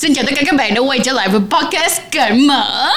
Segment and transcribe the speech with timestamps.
[0.00, 2.90] Xin chào tất cả các bạn đã quay trở lại với podcast cởi mở.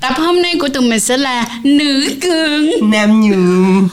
[0.00, 2.90] Tập hôm nay của tụi mình sẽ là Nữ cường.
[2.90, 3.88] Nam nhường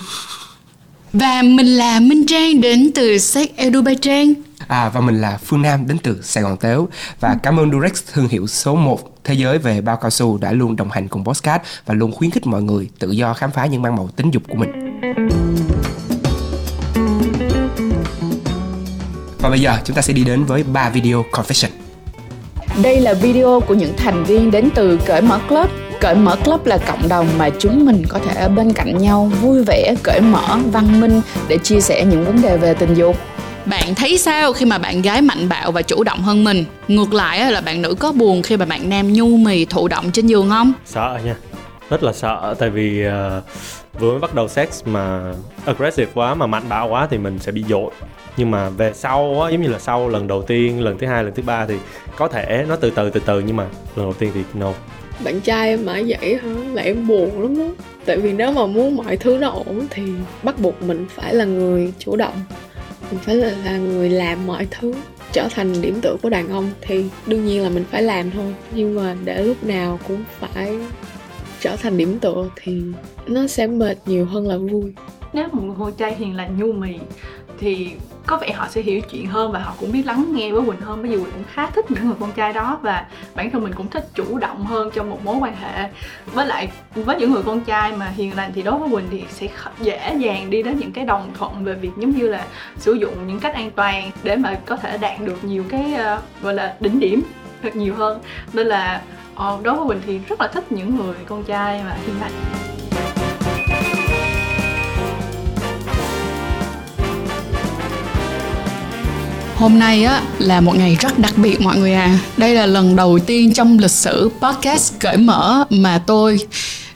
[1.14, 4.34] Và mình là Minh Trang đến từ sách Edu Bay Trang.
[4.68, 6.90] À và mình là Phương Nam đến từ Sài Gòn Tếu.
[7.20, 10.52] Và cảm ơn Durex thương hiệu số 1 thế giới về bao cao su đã
[10.52, 13.66] luôn đồng hành cùng Postcard Và luôn khuyến khích mọi người tự do khám phá
[13.66, 14.70] những mang màu tính dục của mình.
[19.40, 21.70] Và bây giờ chúng ta sẽ đi đến với 3 video confession
[22.84, 25.70] Đây là video của những thành viên đến từ Cởi Mở Club.
[26.02, 29.32] Cởi Mở Club là cộng đồng mà chúng mình có thể ở bên cạnh nhau
[29.42, 33.18] vui vẻ, cởi mở, văn minh để chia sẻ những vấn đề về tình dục.
[33.66, 36.66] Bạn thấy sao khi mà bạn gái mạnh bạo và chủ động hơn mình?
[36.88, 40.12] Ngược lại là bạn nữ có buồn khi mà bạn nam nhu mì thụ động
[40.12, 40.74] trên giường không?
[40.86, 41.36] Sợ nha.
[41.90, 43.14] Rất là sợ tại vì uh,
[44.00, 45.34] vừa mới bắt đầu sex mà
[45.66, 47.92] aggressive quá mà mạnh bạo quá thì mình sẽ bị dội
[48.38, 51.24] nhưng mà về sau á giống như là sau lần đầu tiên lần thứ hai
[51.24, 51.76] lần thứ ba thì
[52.18, 53.64] có thể nó từ từ từ từ nhưng mà
[53.96, 54.74] lần đầu tiên thì no.
[55.24, 56.50] Bạn trai em mãi vậy hả?
[56.74, 57.84] Là em buồn lắm đó.
[58.06, 60.04] Tại vì nếu mà muốn mọi thứ nó ổn thì
[60.44, 62.34] bắt buộc mình phải là người chủ động.
[63.12, 64.94] Mình phải là, là người làm mọi thứ
[65.32, 66.70] trở thành điểm tựa của đàn ông.
[66.82, 68.54] Thì đương nhiên là mình phải làm thôi.
[68.72, 70.78] Nhưng mà để lúc nào cũng phải
[71.62, 72.82] trở thành điểm tựa thì
[73.28, 74.94] nó sẽ mệt nhiều hơn là vui.
[75.34, 76.94] Nếu một người con trai hiền lành nhu mì
[77.60, 77.90] thì
[78.28, 80.82] có vẻ họ sẽ hiểu chuyện hơn và họ cũng biết lắng nghe với Quỳnh
[80.82, 81.00] hơn.
[81.02, 83.74] Bởi vì Quỳnh cũng khá thích những người con trai đó và bản thân mình
[83.74, 85.90] cũng thích chủ động hơn trong một mối quan hệ.
[86.26, 89.24] Với lại với những người con trai mà hiền lành thì đối với Quỳnh thì
[89.30, 89.48] sẽ
[89.82, 92.46] dễ dàng đi đến những cái đồng thuận về việc giống như là
[92.78, 96.44] sử dụng những cách an toàn để mà có thể đạt được nhiều cái uh,
[96.44, 97.22] gọi là đỉnh điểm
[97.64, 98.20] thật nhiều hơn.
[98.54, 99.02] Nên là
[99.34, 102.32] uh, đối với Quỳnh thì rất là thích những người con trai mà hiền lành.
[109.58, 112.20] Hôm nay á là một ngày rất đặc biệt mọi người à.
[112.38, 116.38] Đây là lần đầu tiên trong lịch sử podcast cởi mở mà tôi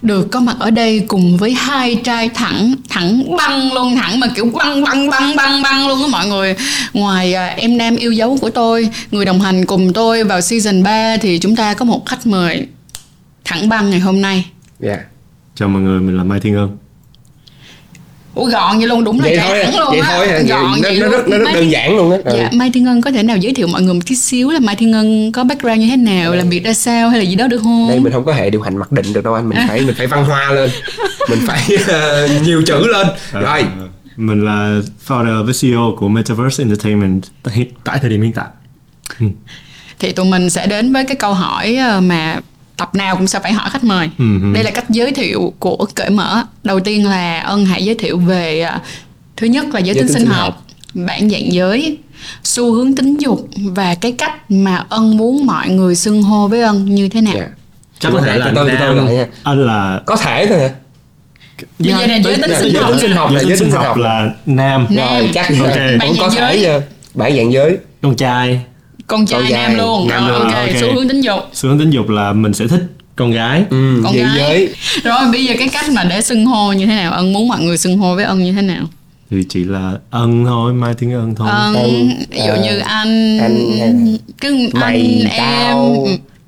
[0.01, 4.27] được có mặt ở đây cùng với hai trai thẳng thẳng băng luôn thẳng mà
[4.35, 6.55] kiểu băng băng băng băng băng luôn á mọi người
[6.93, 10.83] ngoài à, em nam yêu dấu của tôi người đồng hành cùng tôi vào season
[10.83, 12.67] 3 thì chúng ta có một khách mời
[13.45, 14.45] thẳng băng ngày hôm nay
[14.79, 15.01] Dạ yeah.
[15.55, 16.77] chào mọi người mình là Mai Thiên Ân
[18.35, 20.07] Ủa gọn vậy luôn đúng là vậy thôi, thẳng luôn vậy á.
[20.15, 21.11] thôi, gọn nó, vậy nó, luôn.
[21.11, 22.17] rất, nó rất Mai đơn Thiên- giản luôn á.
[22.25, 22.37] Ừ.
[22.37, 24.59] Dạ, Mai Thiên Ngân có thể nào giới thiệu mọi người một chút xíu là
[24.59, 27.35] Mai Thiên Ngân có background như thế nào, làm việc ra sao hay là gì
[27.35, 27.87] đó được không?
[27.89, 29.95] đây mình không có hệ điều hành mặc định được đâu anh mình phải mình
[29.97, 30.69] phải văn hoa lên.
[31.29, 33.07] Mình phải ờ, nhiều chữ lên.
[33.31, 33.61] Rồi.
[33.79, 33.87] Ờ,
[34.17, 37.21] mình là founder với CEO của Metaverse Entertainment
[37.83, 38.45] tại thời điểm hiện tại.
[39.99, 42.39] Thì tụi mình sẽ đến với cái câu hỏi ờ, mà
[42.81, 44.09] tập nào cũng sẽ phải hỏi khách mời.
[44.17, 44.25] Ừ.
[44.53, 46.43] Đây là cách giới thiệu của cởi mở.
[46.63, 48.79] Đầu tiên là Ân hãy giới thiệu về ờ,
[49.37, 51.97] thứ nhất là giới, Giới tính sinh sinh học, bản dạng giới,
[52.43, 56.61] xu hướng tính dục và cái cách mà Ân muốn mọi người xưng hô với
[56.61, 57.33] Ân như thế nào.
[57.37, 57.47] Dạ.
[57.99, 59.25] chắc có thể là Từ từ, từ từ nam lại nha.
[59.43, 60.69] anh là có thể thôi hả
[61.79, 62.91] Bây giờ là giới tính sinh giới học.
[62.91, 65.07] tính sinh học là giới giới tính sinh học học là nam Nam.
[65.19, 65.75] rồi chắc Ok.
[66.01, 66.81] cũng có Bản dạng thể giới.
[67.13, 68.61] bản dạng giới con trai
[69.11, 70.07] Con trai Con trai, nam luôn.
[70.07, 70.69] nam Rồi, luôn, ok, ok.
[70.81, 71.39] xu hướng tính dục.
[71.53, 72.83] xu hướng tính dục là mình sẽ thích
[73.15, 74.27] con gái ừ, Con gái.
[74.37, 74.69] giới
[75.03, 77.11] Rồi bây giờ cái cách mà để xưng hô như thế nào?
[77.11, 78.83] Ân muốn mọi người xưng hô với Ân như thế nào?
[79.31, 81.73] thì chỉ là ân thôi mai thiên ân thôi Ân,
[82.29, 83.87] ví dụ ờ, như anh, anh là
[84.41, 85.37] cứ mày, anh, em.
[85.37, 86.07] tao.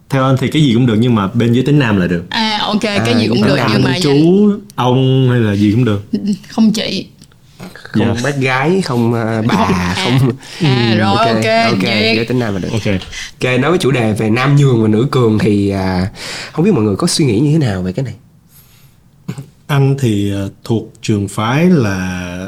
[0.10, 2.24] theo anh thì cái gì cũng được nhưng mà bên giới tính nam là được
[2.30, 5.86] À ok, cái À, gì cũng được nhưng mà chú ông hay là gì cũng
[5.86, 6.02] được
[6.48, 7.06] không chị.
[7.94, 8.22] Không Dạ.
[8.24, 10.32] bác gái không ờ, bà À, không.
[10.64, 11.28] À, rồi, ok,
[11.66, 12.16] ok duyệt.
[12.16, 12.70] giới tính nam là được.
[12.72, 12.94] Ok.
[13.44, 16.08] Ok nói với chủ đề về nam nhường và nữ cường thì à,
[16.54, 18.14] không biết mọi người có suy nghĩ như thế nào về cái này?
[19.68, 22.48] Anh thì ờ, thuộc trường phái là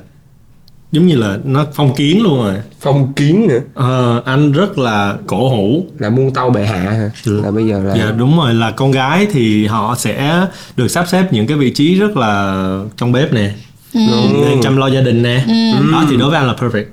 [0.91, 2.53] giống như là nó phong kiến luôn rồi.
[2.81, 5.85] Phong kiến nữa Ờ, anh rất là cổ hủ.
[5.99, 7.09] Là muôn tâu bệ hạ hả?
[7.25, 7.41] Ừ.
[7.43, 10.45] là bây giờ là dạ đúng rồi là con gái thì họ sẽ
[10.77, 12.53] được sắp xếp những cái vị trí rất là
[12.97, 13.51] trong bếp nè
[13.95, 14.01] Ừ.
[14.45, 15.43] để chăm lo gia đình nè.
[15.91, 16.85] Đó thì đối với anh là perfect.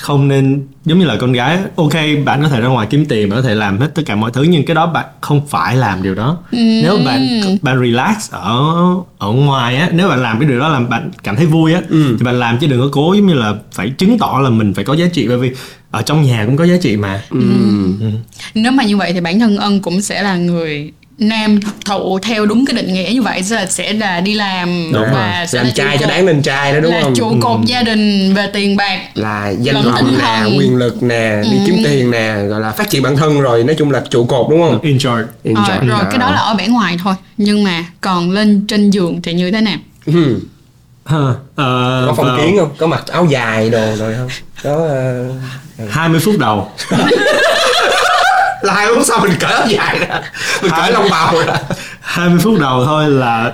[0.00, 1.92] Không nên giống như là con gái ok
[2.24, 4.30] bạn có thể ra ngoài kiếm tiền bạn có thể làm hết tất cả mọi
[4.34, 6.38] thứ nhưng cái đó bạn không phải làm điều đó.
[6.52, 7.28] Nếu bạn
[7.62, 8.64] bạn relax ở
[9.18, 11.80] ở ngoài á nếu bạn làm cái điều đó làm bạn cảm thấy vui á
[11.88, 12.16] Ừ.
[12.18, 14.74] thì bạn làm chứ đừng có cố giống như là phải chứng tỏ là mình
[14.74, 15.50] phải có giá trị bởi vì
[15.90, 17.22] ở trong nhà cũng có giá trị mà.
[17.30, 17.40] Ừ.
[18.54, 22.46] Nếu mà như vậy thì bản thân Ân cũng sẽ là người nam thụ theo
[22.46, 25.46] đúng cái định nghĩa như vậy sẽ là, sẽ là đi làm Đúng và rồi.
[25.46, 27.14] sẽ làm là trai cho đáng lên trai đó đúng là không?
[27.14, 31.58] trụ cột gia đình về tiền bạc là danh vọng nè quyền lực nè đi
[31.66, 34.46] kiếm tiền nè gọi là phát triển bản thân rồi nói chung là trụ cột
[34.50, 34.80] đúng không?
[34.82, 35.86] In charge In Ờ, charge.
[35.86, 39.32] rồi cái đó là ở bể ngoài thôi nhưng mà còn lên trên giường thì
[39.32, 39.78] như thế nào?
[40.06, 40.40] Ừ.
[41.04, 42.70] Ờ, ờ, có phong kiến không?
[42.78, 44.28] Có mặc áo dài đồ rồi không?
[44.62, 45.24] Có ờ,
[45.90, 46.68] 20 phút đầu
[48.64, 50.20] là hai phút sau mình cởi áo dài ra.
[50.62, 51.54] Mình cởi lông bào ra.
[52.00, 53.52] 20 phút đầu thôi là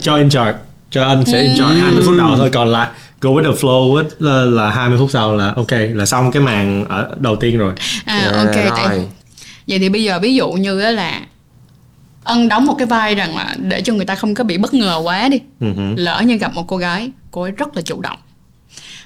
[0.00, 0.52] cho enjoy
[0.90, 2.88] cho anh sẽ enjoy 20 phút đầu thôi còn lại
[3.20, 6.42] go with the flow with là, là 20 phút sau là ok là xong cái
[6.42, 7.72] màn ở đầu tiên rồi.
[8.04, 9.06] À ok tại rồi.
[9.68, 11.20] vậy thì bây giờ ví dụ như á là
[12.24, 14.74] ân đóng một cái vai rằng là để cho người ta không có bị bất
[14.74, 15.40] ngờ quá đi.
[15.60, 15.94] Ừ hử.
[15.96, 18.18] lỡ như gặp một cô gái cô ấy rất là chủ động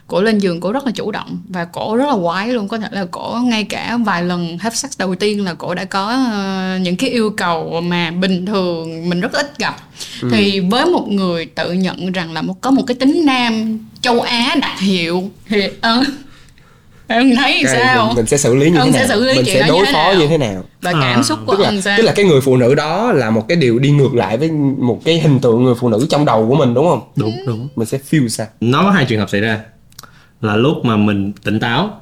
[0.06, 2.68] cổ lên giường cổ rất là chủ động và cổ rất là quái luôn.
[2.68, 5.84] Có thể là cổ ngay cả vài lần have sex đầu tiên là cổ đã
[5.84, 9.76] có ờ, những cái yêu cầu mà bình thường mình rất ít gặp.
[10.32, 14.20] Thì với một người tự nhận rằng là một có một cái tính nam châu
[14.20, 16.04] Á đặc hiệu thì ân
[17.08, 18.06] em thấy Cái sao?
[18.06, 19.16] mình, mình sẽ xử lý như Ân thế sẽ nào?
[19.16, 20.64] xử lý mình sẽ đối phó như thế nào?
[20.82, 21.96] Và À, cảm xúc của tức là ân sao?
[21.98, 24.50] tức là cái người phụ nữ đó là một cái điều đi ngược lại với
[24.78, 27.00] một cái hình tượng người phụ nữ trong đầu của mình đúng không?
[27.16, 27.68] Đúng đúng.
[27.76, 28.46] Mình sẽ feel sao?
[28.60, 29.60] Nó có hai trường hợp xảy ra
[30.40, 32.00] là lúc mà mình tỉnh táo.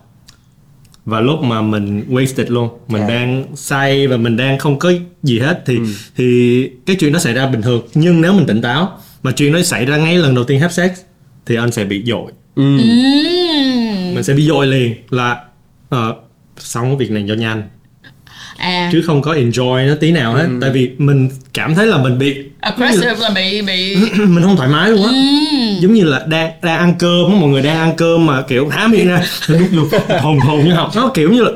[1.05, 2.69] Và lúc mà mình wasted luôn.
[2.89, 3.09] Mình À.
[3.09, 4.93] đang say và mình đang không có
[5.23, 5.79] gì hết thì
[6.17, 7.83] thì cái chuyện đó xảy ra bình thường.
[7.95, 10.73] Nhưng nếu mình tỉnh táo mà chuyện đó xảy ra ngay lần đầu tiên have
[10.73, 10.91] sex
[11.47, 12.33] thì anh sẽ bị dội.
[12.55, 12.63] Ừ.
[12.79, 14.15] Ừm.
[14.15, 15.45] mình sẽ bị dội liền là
[15.89, 16.15] ờ,
[16.59, 17.63] xong cái việc này cho nhanh.
[18.57, 18.89] À.
[18.93, 20.47] Chứ không có enjoy nó tí nào hết.
[20.61, 24.69] Tại vì mình cảm thấy là mình bị aggressive là bị bị mình không thoải
[24.69, 25.09] mái luôn á.
[25.09, 25.81] Ừm.
[25.81, 28.69] giống như là đang đang ăn cơm á, mọi người đang ăn cơm mà kiểu
[28.69, 29.89] há miệng ra lúc lúc
[30.21, 30.91] hồn hồn như học.
[30.97, 31.51] Nó kiểu như là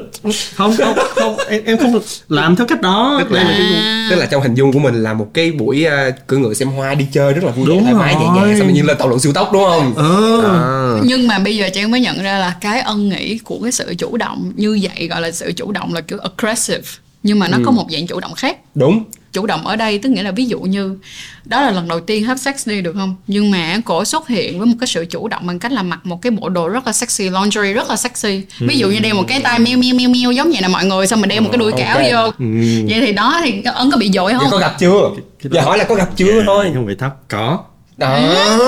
[0.55, 3.16] không không không em, em không làm theo cách đó.
[3.19, 4.06] Tức là À.
[4.10, 6.69] tức là trong hình dung của mình là một cái buổi uh, cưỡi ngựa xem
[6.69, 8.96] hoa đi chơi rất là vui vẻ Đúng thoải mái nhẹ nhàng xong nhiên lên
[8.99, 9.94] tàu lượn siêu tốc đúng không?
[9.96, 10.43] Ờ.
[10.44, 11.00] À.
[11.04, 13.94] nhưng mà bây giờ chị mới nhận ra là cái ân nghĩ của cái sự
[13.99, 16.82] chủ động như vậy gọi là sự chủ động là kiểu aggressive
[17.22, 18.58] nhưng mà nó có một dạng chủ động khác.
[18.75, 20.96] Đúng chủ động ở đây tức nghĩa là ví dụ như
[21.44, 23.16] đó là lần đầu tiên have sex đi được không?
[23.26, 26.00] Nhưng mà cổ xuất hiện với một cái sự chủ động bằng cách là mặc
[26.04, 28.42] một cái bộ đồ rất là sexy lingerie rất là sexy.
[28.60, 30.84] Ví dụ như đeo một cái tai meo meo meo meo giống vậy nè mọi
[30.84, 32.06] người xong mình đeo một cái đuôi cáo Ok.
[32.12, 32.25] vô.
[32.38, 32.44] Ừ.
[32.88, 34.50] vậy thì đó thì ấn có bị dội Vậy không?
[34.50, 35.10] có gặp chưa?
[35.42, 36.70] Giờ hỏi là có gặp chưa thôi.
[36.75, 37.14] Không bị thấp.
[37.28, 37.58] Có.
[37.96, 38.19] Đó.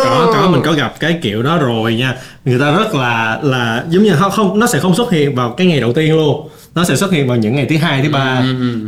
[0.05, 2.17] Có có mình có gặp cái kiểu đó rồi nha.
[2.45, 5.51] Người ta rất là là giống như không không nó sẽ không xuất hiện vào
[5.57, 6.49] cái ngày đầu tiên luôn
[6.81, 8.45] nó sẽ xuất hiện vào những ngày thứ hai thứ ba.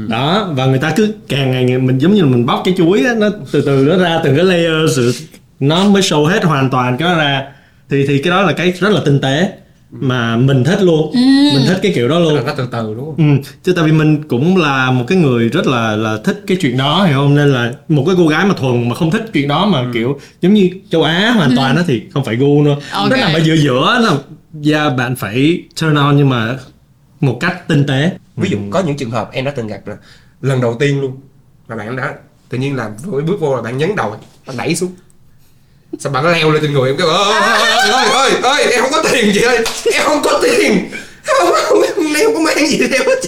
[0.09, 3.05] Đó và người ta cứ càng ngày mình giống như là mình bóc cái chuối
[3.05, 5.15] á nó từ từ nó ra từng cái layer sự
[5.61, 7.43] nó mới show hết hoàn toàn cái đó ra.
[7.91, 9.53] Thì thì cái đó là cái rất là tinh tế
[9.91, 11.11] mà mình thích luôn.
[11.55, 12.35] Mình thích cái kiểu đó luôn.
[12.35, 13.17] Là nó từ từ đúng không?
[13.17, 16.57] Ừ, chứ tại vì mình cũng là một cái người rất là là thích cái
[16.61, 17.35] chuyện đó hiểu không?
[17.35, 20.19] Nên là một cái cô gái mà thuần mà không thích chuyện đó mà kiểu
[20.43, 22.77] giống như châu Á hoàn toàn đó thì không phải gu nữa.
[22.93, 23.11] Ok.
[23.11, 24.11] nó nằm ở giữa giữa nó
[24.73, 26.57] yeah, bạn phải turn on nhưng mà
[27.23, 28.11] một cách tinh tế.
[28.37, 29.97] Ví dụ có những trường hợp em đã từng gặp là
[30.41, 31.21] lần đầu tiên luôn
[31.69, 32.15] mà bạn đã
[32.49, 34.17] tự nhiên là với bước vô là bạn nhấn đầu
[34.47, 34.95] bạn đẩy xuống.
[35.99, 38.91] Sao bạn leo lên trên người em kêu ơi ơi ơi ơi ơi em không
[38.93, 40.91] có tiền chị ơi em không có tiền
[41.25, 43.21] không không em em không có mang gì theo hết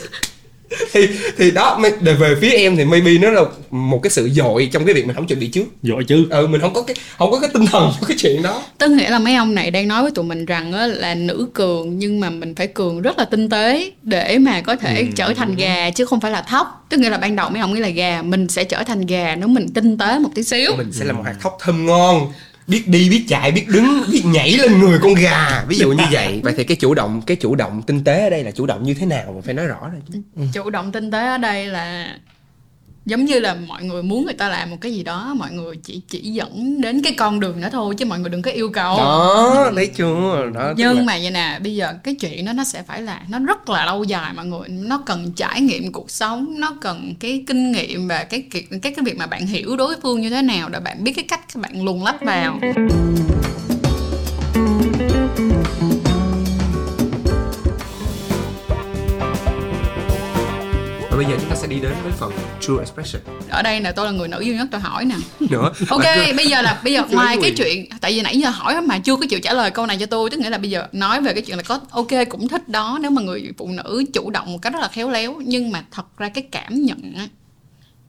[0.94, 1.08] thì
[1.38, 4.69] thì đó mới- để về phía em thì maybe nó là một cái sự dội
[4.73, 5.64] trong cái việc mình không chuẩn bị trước.
[5.82, 6.26] Giỏi chứ.
[6.31, 8.62] Ừ mình không có cái không có cái tinh thần cho cái chuyện đó.
[8.79, 11.46] Tức nghĩa là mấy ông này đang nói với tụi mình rằng á, là nữ
[11.55, 15.35] cường nhưng mà mình phải cường rất là tinh tế để mà có thể trở
[15.37, 16.87] thành gà chứ không phải là thóc.
[16.91, 19.37] Tức nghĩa là ban đầu mấy ông nghĩ là gà mình sẽ trở thành gà
[19.37, 20.70] nếu mình tinh tế một tí xíu.
[20.79, 22.32] Mình sẽ là một hạt thóc thơm ngon
[22.67, 25.65] biết đi biết chạy biết đứng biết nhảy lên người con gà.
[25.69, 26.41] Ví dụ như vậy.
[26.43, 28.83] Vậy thì cái chủ động cái chủ động tinh tế ở đây là chủ động
[28.83, 29.33] như thế nào?
[29.37, 30.21] Mà phải nói rõ ra chứ.
[30.53, 32.17] Chủ động tinh tế ở đây là
[33.06, 35.77] giống như là mọi người muốn người ta làm một cái gì đó mọi người
[35.82, 38.69] chỉ chỉ dẫn đến cái con đường đó thôi chứ mọi người đừng có yêu
[38.69, 38.96] cầu.
[38.96, 42.65] Đó thấy chưa đó nhưng là- mà vậy nè bây giờ cái chuyện đó nó
[42.65, 44.69] sẽ phải là nó rất là lâu dài mọi người.
[44.69, 48.93] Nó cần trải nghiệm cuộc sống nó cần cái kinh nghiệm và cái cái cái
[48.93, 51.41] cái việc mà bạn hiểu đối phương như thế nào để bạn biết cái cách
[51.55, 52.61] các bạn luồn lách vào
[61.15, 63.23] và bây giờ chúng ta sẽ đi đến với phần true expression.
[63.51, 65.15] Ở đây là tôi là người nữ duy nhất tôi hỏi nè.
[65.51, 65.73] Nữa.
[65.89, 67.87] Ok cứ- bây giờ là bây giờ ngoài cái chuyện.
[68.01, 70.31] tại vì nãy giờ hỏi mà chưa có chịu trả lời câu này cho tôi
[70.31, 72.99] tức nghĩa là bây giờ nói về cái chuyện là có ok cũng thích đó
[73.01, 75.85] nếu mà người phụ nữ chủ động một cách rất là khéo léo nhưng mà
[75.91, 77.29] thật ra cái cảm nhận á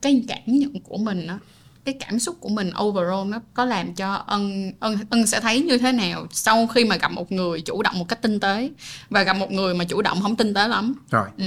[0.02, 1.38] cái cảm nhận của mình á
[1.84, 5.60] cái cảm xúc của mình overall nó có làm cho ân ân ân sẽ thấy
[5.60, 8.70] như thế nào sau khi mà gặp một người chủ động một cách tinh tế.
[9.10, 10.94] Và gặp một người mà chủ động không tinh tế lắm.
[11.10, 11.44] Rồi ừ.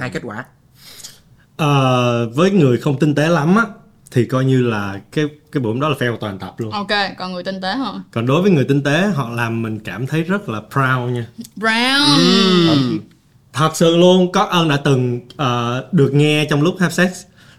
[0.00, 0.44] hai kết quả
[1.58, 3.64] Ờ, với người không tinh tế lắm á
[4.10, 6.70] thì coi như là cái cái buổi đó là fail toàn tập luôn.
[6.72, 6.88] Ok
[7.18, 7.92] còn người tinh tế hả?
[8.12, 11.26] Còn đối với người tinh tế họ làm mình cảm thấy rất là proud nha.
[11.56, 12.98] Brown.
[13.52, 17.10] Thật sự luôn có ân đã từng ờ, được nghe trong lúc have sex.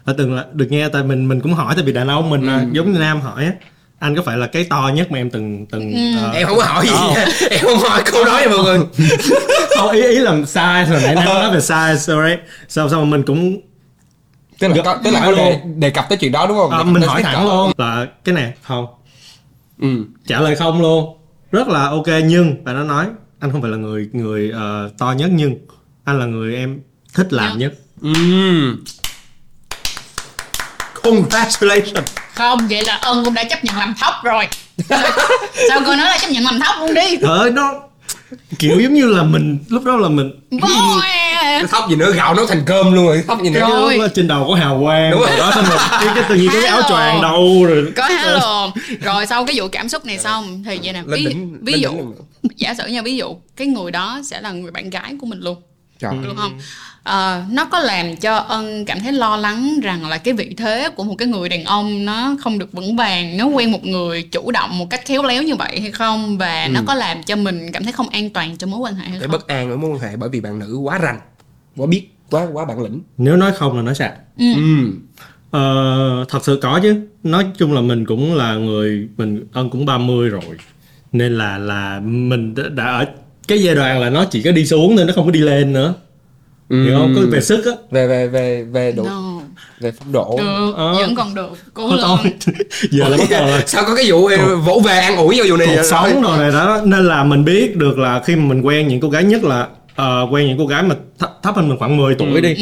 [0.06, 2.46] Đã từng là được nghe tại mình mình cũng hỏi tại vì đàn ông mình
[2.46, 3.52] là giống như nam hỏi á.
[3.98, 5.92] Anh có phải là cái to nhất mà em từng từng
[6.22, 6.92] ờ, em không có hỏi gì.
[6.92, 7.26] Nha.
[7.50, 8.78] em không hỏi câu đó nha mọi người.
[9.76, 12.42] Không ý ý là size hồi nãy em nói về size sorry.
[12.68, 13.60] Sau sau mình cũng
[14.60, 15.80] tức là có, tức là có đề, luôn.
[15.80, 16.70] đề cập tới chuyện đó đúng không?
[16.70, 18.86] À, mình hỏi thẳng luôn là cái này không.
[19.80, 19.88] Ừ.
[20.26, 21.16] Trả lời không luôn.
[21.52, 23.06] Rất là ok nhưng bạn nó nói
[23.40, 25.54] anh không phải là người người ờ, to nhất nhưng
[26.04, 26.80] anh là người em
[27.14, 27.72] thích làm nhất.
[28.02, 28.84] Ừm.
[31.02, 32.10] Congratulations.
[32.34, 34.48] Không vậy là ân cũng đã chấp nhận làm thóc rồi.
[35.68, 37.16] Sao cô nói là chấp nhận làm thóc luôn đi?
[37.22, 37.72] Ờ nó
[38.58, 40.30] kiểu giống như là mình lúc đó là mình
[41.70, 43.60] thóc gì nữa gạo nấu thành cơm luôn rồi thóc gì nữa.
[43.60, 43.98] Rồi.
[43.98, 46.50] Đó trên đầu có hào quang Đúng rồi đó xong rồi cái, cái tự nhiên
[46.52, 47.92] có cái áo choàng đầu rồi.
[47.96, 48.72] Có hello.
[49.00, 51.90] Rồi sau cái vụ cảm xúc này xong thì vậy nè ví, đỉnh ví dụ
[52.56, 55.40] giả sử nha ví dụ cái người đó sẽ là người bạn gái của mình
[55.40, 55.56] luôn
[56.00, 56.12] Trời.
[56.22, 56.58] được không?
[57.02, 60.88] Ờ, nó có làm cho ân cảm thấy lo lắng rằng là cái vị thế
[60.96, 64.22] của một cái người đàn ông nó không được vững vàng nếu quen một người
[64.22, 66.38] chủ động một cách khéo léo như vậy hay không?
[66.38, 69.04] Và nó có làm cho mình cảm thấy không an toàn trong mối quan hệ
[69.04, 69.32] hay Để không?
[69.32, 71.20] bất an ở mối quan hệ bởi vì bạn nữ quá rành
[71.76, 73.00] quá biết quá quá bản lĩnh.
[73.18, 74.12] Nếu nói không là nói sạc.
[74.38, 74.44] Ừ.
[75.50, 77.06] Ờ, thật sự có chứ.
[77.22, 80.42] Nói chung là mình cũng là người mình ân cũng 30 rồi.
[81.12, 83.06] Nên là là mình đã, đã ở
[83.50, 85.72] cái giai đoạn là nó chỉ có đi xuống thôi nó không có đi lên
[85.72, 85.94] nữa.
[86.70, 87.14] Hiểu không?
[87.16, 87.72] Có về sức á.
[87.90, 89.40] Về về về về độ no.
[89.80, 90.36] về phong độ.
[90.38, 90.94] Được Ờ.
[90.94, 92.06] vẫn còn được cố Thôi lên.
[92.06, 92.54] thôi.
[92.90, 95.46] Giờ là bắt đầu là sao có cái vụ ờ, vỗ về an ủi vào
[95.50, 96.80] vụ này cuộc sống rồi này đó.
[96.84, 99.66] Nên là mình biết được là khi mà mình quen những cô gái nhất là
[99.96, 102.54] ờ, quen những cô gái mà thấp, thấp hơn mình khoảng 10 tuổi đi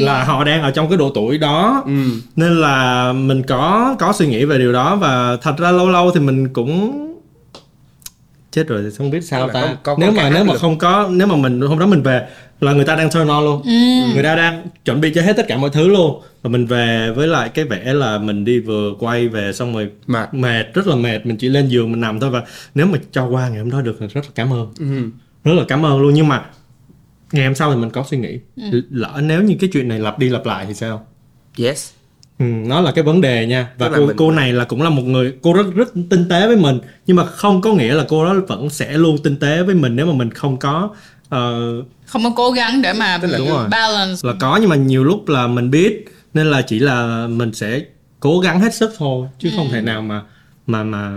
[0.00, 1.82] là họ đang ở trong cái độ tuổi đó.
[1.86, 1.92] Ừ.
[2.36, 6.10] nên là mình có có suy nghĩ về điều đó và thật ra lâu lâu
[6.14, 7.03] thì mình cũng
[8.54, 9.60] chết rồi thì không biết sao ta.
[9.62, 10.58] có- có- có nếu mà cả nếu mà lực.
[10.60, 12.26] không có nếu mà mình hôm đó mình về
[12.60, 13.62] là người ta đang turn on luôn.
[14.14, 16.22] Người ta đang chuẩn bị cho hết tất cả mọi thứ luôn.
[16.42, 19.90] Và mình về với lại cái vẻ là mình đi vừa quay về xong rồi
[20.06, 20.34] Mệt.
[20.34, 21.26] mệt rất là mệt.
[21.26, 22.42] Mình chỉ lên giường mình nằm thôi và
[22.74, 24.72] nếu mà cho qua ngày hôm đó được thì rất là cảm ơn.
[24.78, 24.84] Ừ.
[25.44, 26.14] rất là cảm ơn luôn.
[26.14, 26.44] Nhưng mà
[27.32, 28.38] ngày hôm sau thì mình có suy nghĩ.
[28.90, 31.06] Lỡ nếu như cái chuyện này lặp đi lặp lại thì sao?
[31.58, 31.90] Yes
[32.38, 33.68] Ừ, nó là cái vấn đề nha.
[33.78, 36.28] Và Tức cô mình- cô này là cũng là một người cô rất rất tinh
[36.30, 36.78] tế với mình.
[37.06, 39.96] Nhưng mà không có nghĩa là cô đó vẫn sẽ luôn tinh tế với mình
[39.96, 40.90] nếu mà mình không có
[41.28, 41.62] ờ,
[42.06, 43.68] không có cố gắng để mà Tức là đúng rồi.
[43.68, 44.20] balance.
[44.22, 47.80] Là có nhưng mà nhiều lúc là mình biết nên là chỉ là mình sẽ
[48.20, 50.22] cố gắng hết sức thôi chứ không thể nào mà
[50.66, 51.10] mà mà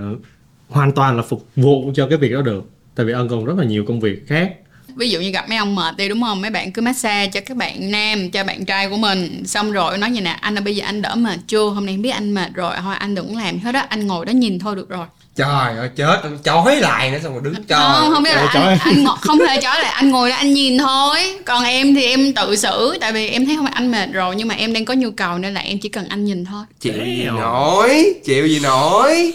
[0.69, 2.63] hoàn toàn là phục vụ cho cái việc đó được.
[2.95, 4.53] Tại vì ân còn rất là nhiều công việc khác
[4.97, 6.41] ví dụ như gặp mấy ông mệt đi đúng không?
[6.41, 9.43] Mấy bạn cứ massage cho các bạn nam cho bạn trai của mình.
[9.45, 11.69] Xong rồi nói như nè anh ơi bây giờ anh đỡ mệt chưa?
[11.69, 12.75] Hôm nay em biết anh mệt rồi.
[12.81, 13.81] Thôi anh đừng làm hết đó.
[13.89, 15.05] Anh ngồi đó nhìn thôi được rồi.
[15.35, 16.21] Trời ơi chết.
[16.43, 19.39] Chói lại nữa xong rồi đứng trời không không biết là Ôi, anh, anh không
[19.39, 19.91] hề chói lại.
[19.91, 21.19] Anh ngồi đó anh nhìn thôi.
[21.45, 24.35] Còn em thì em tự xử tại vì em thấy không phải anh mệt rồi
[24.35, 26.65] nhưng mà em đang có nhu cầu nên là em chỉ cần anh nhìn thôi.
[26.79, 29.33] Chịu gì nổi chịu gì nổi.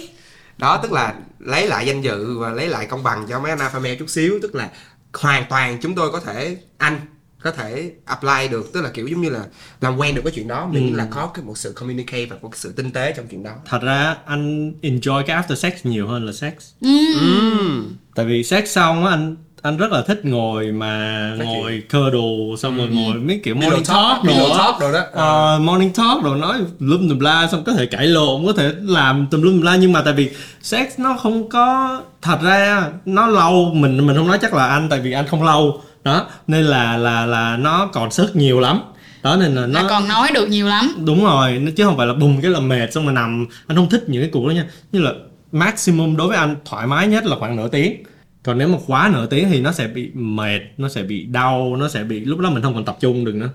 [0.58, 3.58] Đó tức là lấy lại danh dự và lấy lại công bằng cho mấy anh
[3.58, 4.68] alpha male chút xíu tức là
[5.14, 7.00] hoàn toàn chúng tôi có thể anh
[7.42, 9.44] có thể apply được tức là kiểu giống như là
[9.80, 12.48] làm quen được cái chuyện đó miễn là có cái một sự communicate và một
[12.48, 13.54] cái sự tinh tế trong chuyện đó.
[13.66, 16.52] Thật ra anh enjoy cái after sex nhiều hơn là sex.
[16.80, 17.96] Ừm.
[18.14, 22.10] tại vì sex xong á anh anh rất là thích ngồi mà Nói ngồi cơ
[22.10, 25.00] đồ xong rồi ngồi mấy kiểu Pillow morning talk, talk đồ talk đồ đó.
[25.12, 28.72] Ờ, morning talk đồ nói lum tùm la xong có thể cãi lộn có thể
[28.80, 30.30] làm tùm lum tùm la nhưng mà tại vì
[30.62, 34.88] sex nó không có thật ra nó lâu mình mình không nói chắc là anh
[34.88, 35.80] tại vì anh không lâu.
[36.04, 38.80] Đó nên là là là nó còn sức nhiều lắm.
[39.22, 40.94] Đó nên là nó là còn nói được nhiều lắm.
[41.04, 43.46] Đúng rồi nó chứ không phải là bùng cái là mệt xong rồi nằm.
[43.66, 44.66] Anh không thích những cái cuộc đó nha.
[44.92, 45.12] Như là
[45.52, 48.02] maximum đối với anh thoải mái nhất là khoảng nửa tiếng
[48.42, 51.76] còn nếu mà quá nửa tiếng thì nó sẽ bị mệt nó sẽ bị đau
[51.76, 53.50] nó sẽ bị lúc đó mình không còn tập trung được nữa.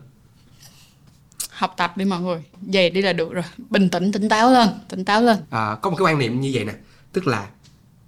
[1.50, 3.44] Học tập đi mọi người về đi là được rồi.
[3.70, 5.38] Bình tĩnh tỉnh táo lên tỉnh táo lên.
[5.50, 6.74] À, có một cái quan niệm như vậy nè
[7.14, 7.48] tức là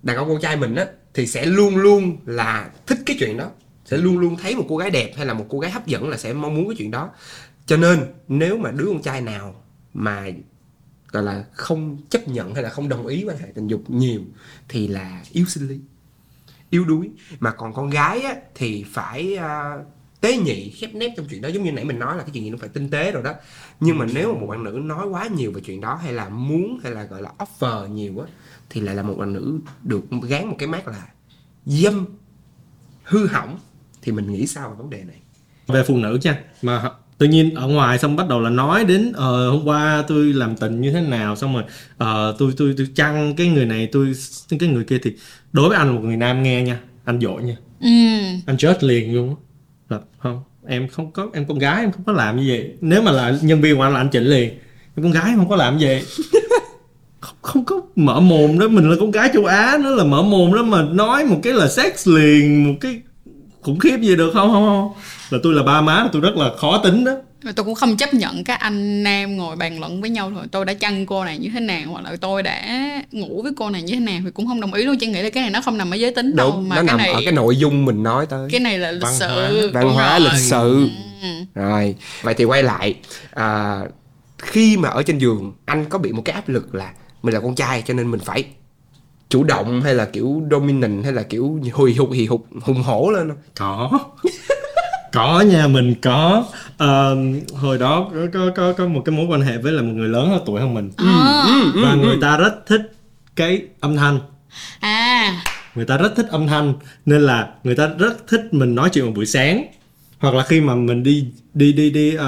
[0.04, 3.50] đàn ông con trai mình á thì sẽ luôn luôn là thích cái chuyện đó.
[3.86, 6.10] Sẽ luôn luôn thấy một cô gái đẹp hay là một cô gái hấp dẫn
[6.10, 7.10] là sẽ mong muốn cái chuyện đó.
[7.66, 10.26] Cho nên nếu mà đứa con trai nào mà
[11.12, 14.22] gọi là không chấp nhận hay là không đồng ý quan hệ tình dục nhiều
[14.68, 15.80] thì là yếu sinh lý
[16.70, 17.10] yếu đuối.
[17.40, 19.78] Mà còn con gái á, thì phải à,
[20.22, 21.50] tế nhị khép nép trong chuyện đó.
[21.50, 23.34] Giống như nãy mình nói là cái chuyện gì nó phải tinh tế rồi đó.
[23.80, 26.30] Nhưng mà nếu mà một bạn nữ nói quá nhiều về chuyện đó hay là
[26.30, 28.26] muốn hay là gọi là offer nhiều á
[28.70, 31.08] thì lại là một bạn nữ được gán một cái mát là
[31.66, 32.06] dâm
[33.04, 33.60] hư hỏng.
[34.02, 35.18] Thì mình nghĩ sao về vấn đề này?
[35.68, 36.44] Về phụ nữ nha.
[36.62, 40.34] Mà tự nhiên ở ngoài xong bắt đầu là nói đến ờ hôm qua tôi
[40.34, 41.64] làm tình như thế nào xong rồi
[41.98, 44.14] ờ tôi tôi tôi chăng cái người này tôi
[44.60, 45.16] cái người kia thì
[45.52, 47.56] đối với anh một người nam nghe nha anh dội nha.
[47.82, 47.88] Ừ.
[48.46, 49.36] anh chết liền luôn
[49.90, 52.74] là không em không có em con gái em không có làm như vậy.
[52.82, 54.50] Nếu mà là nhân viên của anh là anh chỉnh liền.
[54.96, 56.04] Em con gái em không có làm như vậy.
[57.22, 60.22] Không, không có mở mồm đó mình là con gái châu Á nó là mở
[60.22, 63.02] mồm đó mà nói một cái là sex liền một cái
[63.62, 64.92] khủng khiếp gì được không không không.
[65.30, 67.12] Là tôi là ba má tôi rất là khó tính đó
[67.56, 70.66] tôi cũng không chấp nhận các anh nam ngồi bàn luận với nhau thôi tôi
[70.66, 72.64] đã chăn cô này như thế nào hoặc là tôi đã
[73.12, 75.22] ngủ với cô này như thế nào thì cũng không đồng ý luôn chỉ nghĩ
[75.22, 76.98] là cái này nó không nằm ở giới tính đâu đúng mà nó cái nằm
[76.98, 79.52] này ở cái nội dung mình nói tới cái này là lịch Văn sự hóa.
[79.74, 80.30] văn hóa rồi.
[80.32, 80.90] lịch sự
[81.22, 81.28] Ừ.
[81.56, 82.96] rồi vậy thì quay lại
[83.34, 83.80] à,
[84.38, 86.92] khi mà ở trên giường anh có bị một cái áp lực là
[87.24, 88.44] mình là con trai cho nên mình phải
[89.30, 93.10] chủ động hay là kiểu dominant hay là kiểu hùi hụt hì hụt hùng hổ
[93.12, 93.38] lên không?
[93.58, 94.00] có
[95.12, 96.46] có nha mình có
[96.78, 97.18] Ờ,
[97.54, 100.08] hồi đó có, có có có một cái mối quan hệ với là một người
[100.10, 100.92] lớn hơn tuổi hơn mình.
[100.98, 101.44] À.
[101.76, 102.82] và người ta rất thích
[103.36, 104.20] cái âm thanh.
[104.80, 105.42] À.
[105.76, 106.74] Người ta rất thích âm thanh
[107.06, 109.66] nên là người ta rất thích mình nói chuyện vào buổi sáng.
[110.20, 112.20] Hoặc là khi mà mình đi đi đi đi uh,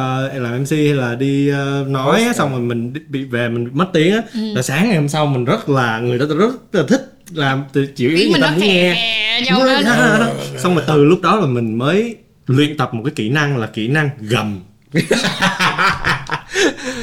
[0.41, 3.85] làm mc hay là đi ờ, nói á, xong rồi mình bị về mình mất
[3.93, 7.13] tiếng á là sáng ngày hôm sau mình rất là người ta rất là thích
[7.33, 8.93] làm từ chịu ý người mình ta muốn nghe.
[8.93, 9.85] khè nhau lên.
[10.57, 12.15] Xong rồi từ lúc đó là mình mới
[12.55, 14.59] luyện tập một cái kỹ năng là kỹ năng gầm.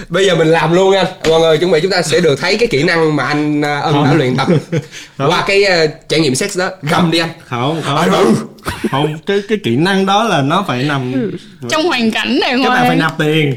[0.08, 2.56] bây giờ mình làm luôn anh mọi người chuẩn bị chúng ta sẽ được thấy
[2.56, 4.48] cái kỹ năng mà anh à, ân đã luyện tập.
[5.16, 7.30] Qua cái à, trải nghiệm sex đó gầm đi anh.
[7.46, 8.34] Không không.
[8.90, 11.30] Không cái cái kỹ năng đó là nó phải nằm
[11.68, 13.54] trong hoàn cảnh này các bạn phải nạp tiền.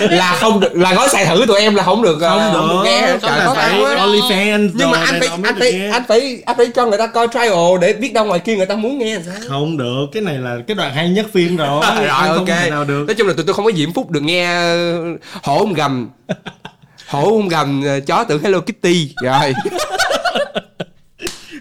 [0.10, 2.68] Là không được là gói xài thử tụi em là không được à, không không
[2.68, 2.74] được.
[2.74, 3.00] được nghe.
[3.22, 6.66] Trời khó phải OnlyFans nhưng mà anh này phải anh phải anh phải anh phải
[6.74, 9.22] cho người ta coi trial để biết đâu ngoài kia người ta muốn nghe làm
[9.26, 9.34] sao?
[9.48, 11.84] Không được cái này là cái đoạn hay nhất phim rồi.
[11.96, 12.70] Rồi Anh không ok.
[12.70, 13.04] nào được.
[13.06, 16.08] Nói chung là tụi tôi không có diễm phúc được nghe ờ, hổ ông gầm.
[17.08, 19.14] Hổ ông gầm ờ, chó tưởng Hello Kitty.
[19.22, 19.52] Rồi.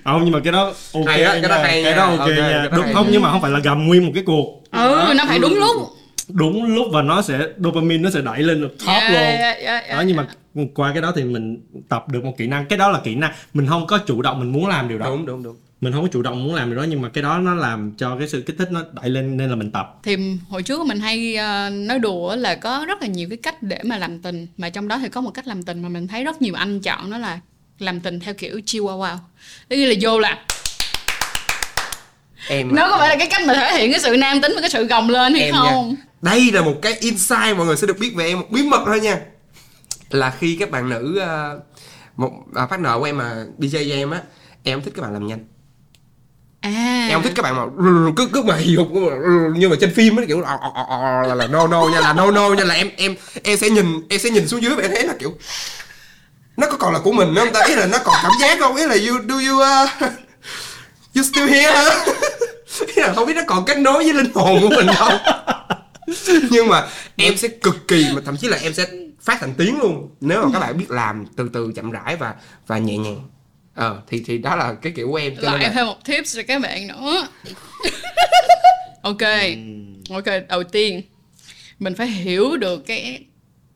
[0.03, 2.27] Không nhưng mà cái đó ok Hay á, cái đó hay cái đó ok, Ok,
[2.27, 2.93] cái nha đó đúng hay.
[2.93, 4.63] không nhưng mà không phải là gầm nguyên một cái cuộc.
[4.71, 5.75] Ừ nó phải đúng lúc.
[6.27, 9.13] Đúng lúc và nó sẽ dopamine nó sẽ đẩy lên top Dạ, luôn.
[9.13, 10.27] dạ, dạ, dạ, đó nhưng mà
[10.75, 12.65] qua cái đó thì mình tập được một kỹ năng.
[12.65, 13.31] Cái đó là kỹ năng.
[13.53, 15.05] Mình không có chủ động mình muốn làm điều đó.
[15.05, 17.21] Đúng đúng đúng mình không có chủ động muốn làm điều đó nhưng mà cái
[17.21, 19.99] đó nó làm cho cái sự kích thích nó đẩy lên nên là mình tập.
[20.03, 20.17] Thì
[20.49, 23.79] hồi trước mình hay ờ, nói đùa là có rất là nhiều cái cách để
[23.83, 26.23] mà làm tình mà trong đó thì có một cách làm tình mà mình thấy
[26.23, 27.39] rất nhiều anh chọn đó là
[27.79, 29.17] làm tình theo kiểu chihuahua.
[29.67, 30.37] Tức là vô là
[32.47, 34.61] em nó có phải là cái cách mà thể hiện cái sự nam tính và
[34.61, 35.89] cái sự gồng lên hay em không?
[35.89, 38.63] Nha đây là một cái insight mọi người sẽ được biết về em một bí
[38.63, 39.19] mật thôi nha.
[40.09, 41.59] Là khi các bạn nữ ờ,
[42.17, 44.21] một à, partner của em mà DJ em á
[44.63, 45.45] em thích các bạn làm nhanh
[46.61, 47.07] à.
[47.09, 47.63] Em không thích các bạn mà
[48.15, 48.87] cứ cứ mà hì hục
[49.55, 51.99] như mà trên phim ấy kiểu là, ờ, ờ, ờ, là, là no no nha
[51.99, 54.75] là no no nha là em em em sẽ nhìn em sẽ nhìn xuống dưới
[54.75, 55.37] và em thấy là kiểu
[56.57, 57.59] nó có còn là của mình không ta?
[57.65, 58.75] Ý là nó còn cảm giác không?
[58.75, 59.89] Ý là you do you uh,
[61.15, 61.89] you still here
[62.87, 65.13] ý là không biết nó còn kết nối với linh hồn của mình không?
[66.51, 68.85] Nhưng mà em sẽ cực kỳ mà thậm chí là em sẽ
[69.21, 72.33] phát thành tiếng luôn nếu mà các bạn biết làm từ từ chậm rãi và
[72.67, 73.21] và nhẹ nhàng
[73.81, 76.05] ờ thì thì đó là cái kiểu của em cho nên lại là thêm một
[76.05, 77.27] tips cho các bạn nữa.
[79.01, 79.21] Ok
[80.09, 81.01] ok đầu tiên
[81.79, 83.25] mình phải hiểu được cái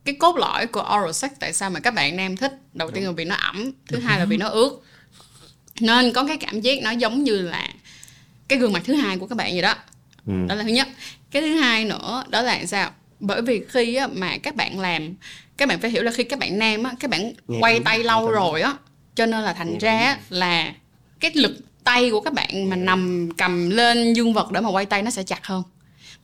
[0.03, 2.53] cái cốt lõi của oral sex tại sao mà các bạn nam thích.
[2.73, 4.81] Đầu tiên là vì nó ẩm thứ hai là vì nó ướt.
[5.79, 7.69] Nên có cái cảm giác nó giống như là
[8.47, 9.75] cái gương mặt thứ hai của các bạn vậy đó.
[10.27, 10.33] Ừ.
[10.47, 10.87] đó là thứ nhất.
[11.31, 12.91] Cái thứ hai nữa đó là sao?
[13.19, 15.13] Bởi vì khi mà các bạn làm
[15.57, 18.31] các bạn phải hiểu là khi các bạn nam á các bạn quay tay lâu
[18.31, 18.73] rồi á
[19.15, 20.73] cho nên là thành ra á, là
[21.19, 24.85] cái lực tay của các bạn mà nằm cầm lên dương vật để mà quay
[24.85, 25.63] tay nó sẽ chặt hơn.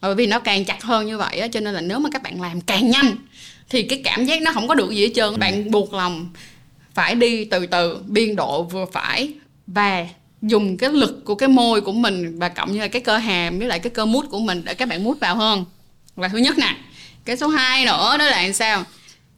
[0.02, 2.24] Bởi vì nó càng chặt hơn như vậy á cho nên là nếu mà các
[2.24, 3.16] bạn làm càng nhanh
[3.70, 5.40] thì cái cảm giác nó không có được gì hết trơn.
[5.40, 6.30] Bạn buộc lòng
[6.94, 9.34] phải đi từ từ biên độ vừa phải
[9.68, 10.08] và
[10.42, 13.60] dùng cái lực của cái môi của mình và cộng như là cái cơ hàm
[13.60, 15.66] với lại cái cơ mút của mình để các bạn mút vào hơn.
[16.16, 16.78] Là thứ nhất nè
[17.26, 18.84] cái số 2 nữa đó là làm sao?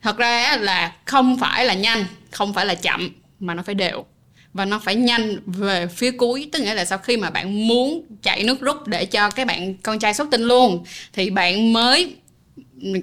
[0.02, 3.10] Thật ra á, là không phải là nhanh không phải là chậm
[3.44, 4.06] mà nó phải đều
[4.54, 8.06] và nó phải nhanh về phía cuối tức nghĩa là sau khi mà bạn muốn
[8.22, 12.16] chạy nước rút để cho cái bạn con trai xuất tinh luôn thì bạn mới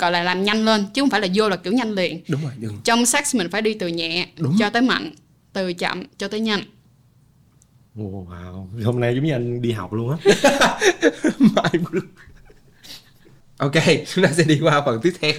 [0.01, 2.43] gọi là làm nhanh lên chứ không phải là vô là kiểu nhanh liền đúng
[2.43, 4.57] rồi đừng trong sex mình phải đi từ nhẹ Đúng.
[4.59, 5.11] cho tới mạnh
[5.53, 6.63] từ chậm cho tới nhanh
[7.97, 10.17] wow hôm nay giống như anh đi học luôn á
[11.39, 11.71] Mai.
[13.57, 13.73] Ok,
[14.15, 15.33] chúng ta sẽ đi qua phần tiếp theo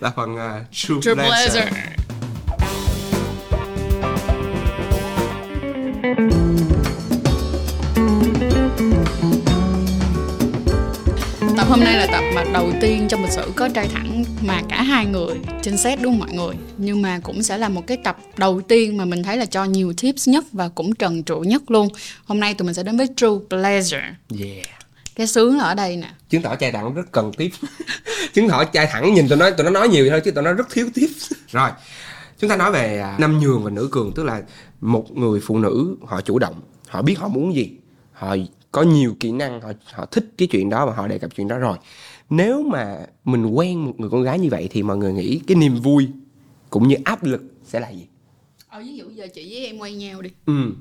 [0.00, 0.40] là phần uh,
[0.72, 1.60] True, True Pleasure.
[1.60, 1.96] pleasure.
[11.74, 14.82] Hôm nay là tập mà đầu tiên trong lịch sử có trai thẳng mà cả
[14.82, 17.96] hai người trên set đúng không mọi người Nhưng mà cũng sẽ là một cái
[18.04, 21.40] tập đầu tiên mà mình thấy là cho nhiều tips nhất và cũng trần trụ
[21.40, 21.88] nhất luôn
[22.24, 24.66] Hôm nay tụi mình sẽ đến với True Pleasure Yeah.
[25.14, 27.50] Cái sướng ở đây nè Chứng tỏ trai thẳng rất cần tiếp.
[28.34, 30.52] Chứng tỏ trai thẳng nhìn tụi nó tụi nó nói nhiều thôi chứ tụi nó
[30.52, 31.08] rất thiếu tiếp.
[31.52, 31.70] Rồi.
[32.38, 34.42] chúng ta nói về à, nam nhường và nữ cường tức là
[34.80, 37.70] một người phụ nữ họ chủ động họ biết họ muốn gì
[38.12, 38.36] họ
[38.74, 41.48] có nhiều kỹ năng họ họ thích cái chuyện đó và họ đề cập chuyện
[41.48, 41.76] đó rồi.
[42.30, 45.56] Nếu mà mình quen một người con gái như vậy thì mọi người nghĩ cái
[45.56, 46.08] niềm vui
[46.70, 48.06] cũng như áp lực sẽ là gì?
[48.68, 50.30] Ờ ví dụ giờ chị với em quay nhau đi.
[50.46, 50.72] Ừ.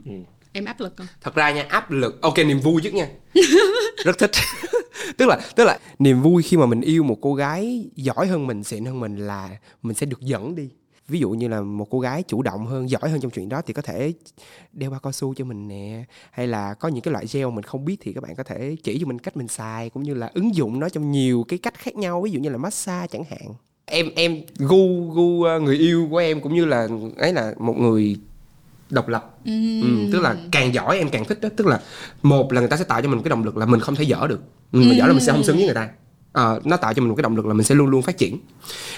[0.51, 1.07] Em áp lực không?
[1.21, 3.07] Thật ra nha áp lực ok niềm vui chứ nha.
[4.05, 4.31] Rất thích.
[5.17, 8.47] Tức là tức là niềm vui khi mà mình yêu một cô gái giỏi hơn
[8.47, 9.49] mình xịn hơn mình là
[9.81, 10.69] mình sẽ được dẫn đi
[11.07, 13.61] ví dụ như là một cô gái chủ động hơn giỏi hơn trong chuyện đó
[13.65, 14.13] thì có thể
[14.73, 16.03] đeo bao cao su cho mình nè.
[16.31, 18.75] Hay là có những cái loại gel mình không biết thì các bạn có thể
[18.83, 21.59] chỉ cho mình cách mình xài cũng như là ứng dụng nó trong nhiều cái
[21.59, 23.53] cách khác nhau ví dụ như là massage chẳng hạn.
[23.85, 26.87] Em em gu gu ờ, người yêu của em cũng như là
[27.17, 28.17] ấy là một người
[28.89, 29.37] độc lập.
[29.45, 31.49] Ừ, tức là càng giỏi em càng thích đó.
[31.57, 31.79] Tức là
[32.21, 34.03] một là người ta sẽ tạo cho mình cái động lực là mình không thể
[34.03, 34.41] dở được.
[34.71, 35.89] Mình mà dở là mình sẽ không xứng với người ta.
[36.31, 38.17] Ờ, nó tạo cho mình một cái động lực là mình sẽ luôn luôn phát
[38.17, 38.37] triển.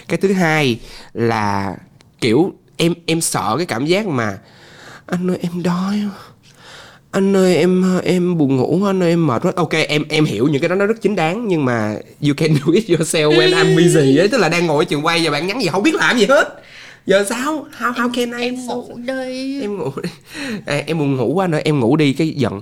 [0.07, 0.79] Cái thứ hai
[1.13, 1.77] là
[2.25, 4.37] kiểu em em sợ cái cảm giác mà
[5.05, 6.01] anh ơi em đói
[7.11, 9.51] anh ơi em em buồn ngủ anh ơi em mệt quá.
[9.55, 12.49] Ok em em hiểu những cái đó nó rất chính đáng nhưng mà you can
[12.53, 15.31] do it yourself when I'm busy ấy tức là đang ngồi ở trường quay và
[15.31, 16.61] bạn nhắn gì không biết làm gì hết.
[17.05, 17.65] Giờ sao?
[17.79, 19.61] How how can I em ngủ đi.
[19.61, 20.09] Em ngủ đi.
[20.65, 22.61] À, em buồn ngủ quá nữa em ngủ đi cái giận.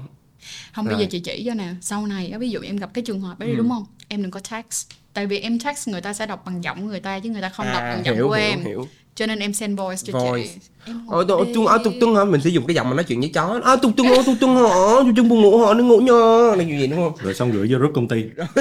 [0.76, 3.22] Không bây giờ chị chỉ cho nè sau này ví dụ em gặp cái trường
[3.22, 3.54] hợp đó Ừ.
[3.58, 3.86] đúng không?
[4.08, 7.00] Em đừng có text tại vì em text người ta sẽ đọc bằng giọng người
[7.00, 8.66] ta chứ người ta không đọc à, bằng giọng hiểu của hiểu em.
[8.66, 10.48] hiểu cho nên em send voice cho Voice.
[10.54, 11.54] chị em ngủ Ờ, tôi, đi.
[11.54, 12.26] tung, ờ, tung, tung hả?
[12.26, 13.60] Mình sử dụng cái giọng mà nói chuyện với chó.
[13.64, 14.64] Ờ, tung, tung, tung, tung hả?
[15.00, 15.74] Tung, tung buồn ngủ hả?
[15.74, 16.56] Nó ngủ nha.
[16.58, 17.14] Là gì vậy đúng không?
[17.22, 18.24] rồi xong gửi vô group công ty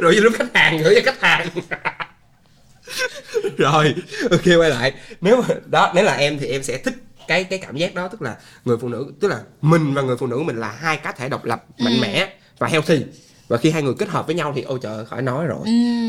[0.00, 1.48] Rồi vô lúc khách hàng, gửi cho khách hàng.
[3.58, 3.94] rồi,
[4.30, 4.92] ok quay lại.
[5.20, 6.94] Nếu mà, đó, nếu là em thì em sẽ thích
[7.28, 10.16] cái cái cảm giác đó tức là người phụ nữ tức là mình và người
[10.16, 12.28] phụ nữ mình là hai cá thể độc lập mạnh mẽ
[12.58, 13.04] và healthy
[13.48, 15.58] và khi hai người kết hợp với nhau thì ôi trời khỏi nói rồi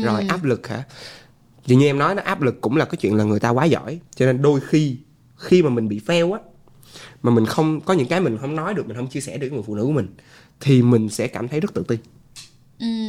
[0.04, 0.82] rồi áp lực hả
[1.64, 3.64] thì như em nói đó áp lực cũng là cái chuyện là người ta quá
[3.64, 4.00] giỏi.
[4.14, 4.96] Cho nên đôi khi
[5.36, 6.40] khi mà mình bị fail á
[7.22, 9.48] mà mình không có những cái mình không nói được mình không chia sẻ được
[9.48, 10.08] với người phụ nữ của mình
[10.60, 11.96] thì mình sẽ cảm thấy rất tự ti.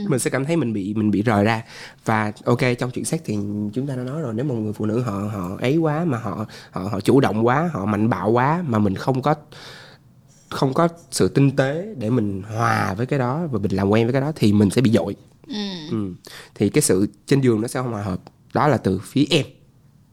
[0.10, 1.64] Mình sẽ cảm thấy mình bị mình bị rời ra.
[2.06, 3.38] Và ok trong chuyện sex thì
[3.74, 6.18] chúng ta đã nói rồi nếu mà người phụ nữ họ họ ấy quá mà
[6.18, 9.36] họ họ họ chủ động quá họ mạnh bạo quá mà mình không có
[10.50, 14.06] không có sự tinh tế để mình hòa với cái đó và mình làm quen
[14.06, 15.16] với cái đó thì mình sẽ bị dội.
[15.92, 16.14] Ừ.
[16.56, 18.20] thì cái sự trên giường nó sẽ không hòa hợp
[18.54, 19.46] đó là từ phía em.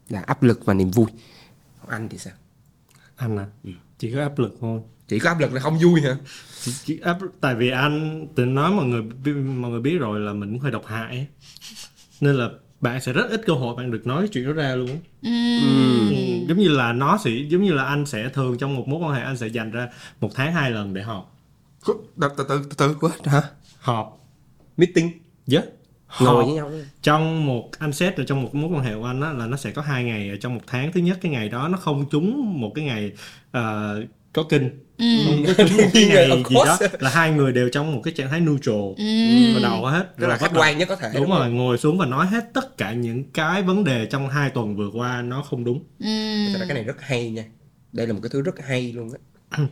[0.08, 1.06] Là áp lực và niềm vui.
[1.80, 2.32] Còn anh thì sao?
[3.16, 3.46] Anh à?
[3.98, 4.80] Chỉ có áp lực thôi.
[5.08, 6.16] Chỉ có áp lực là không vui hả?
[6.60, 9.02] Chỉ, chỉ áp tại vì anh tự nói mọi người
[9.34, 11.26] mọi người biết rồi là mình cũng hơi độc hại
[12.20, 12.48] nên là
[12.80, 14.96] bạn sẽ rất ít cơ hội bạn được nói chuyện đó ra luôn á.
[15.22, 15.30] Ừ,
[16.48, 19.14] giống như là nó sẽ giống như là anh sẽ thường trong một mối quan
[19.14, 19.88] hệ anh sẽ dành ra
[20.20, 21.36] một tháng hai lần để họp.
[21.86, 23.42] Từ từ từ từ từ quá hả?
[23.78, 24.26] Họp.
[24.76, 25.12] Meeting.
[25.52, 25.64] Yeah.
[26.20, 26.76] Ngồi với nhau đó.
[27.02, 29.56] trong một anh xét là trong một mối quan hệ của anh á là nó
[29.56, 30.92] sẽ có hai ngày ở trong một tháng.
[30.92, 33.12] Thứ nhất cái ngày đó nó không trúng một cái ngày
[33.52, 34.70] ờ, có kinh.
[34.98, 35.42] Trúng
[35.76, 36.78] một cái ngày gì đó.
[37.00, 38.76] là hai người đều trong một cái trạng thái neutral.
[39.54, 40.16] Và đầu hết.
[40.18, 42.26] Tức là Rồi khách quan nhất có thể đúng đúng rồi ngồi xuống và nói
[42.26, 45.84] hết tất cả những cái vấn đề trong hai tuần vừa qua nó không đúng.
[46.52, 47.44] Thật ra cái này rất hay nha.
[47.92, 49.10] Đây là một cái thứ rất hay luôn
[49.50, 49.58] á.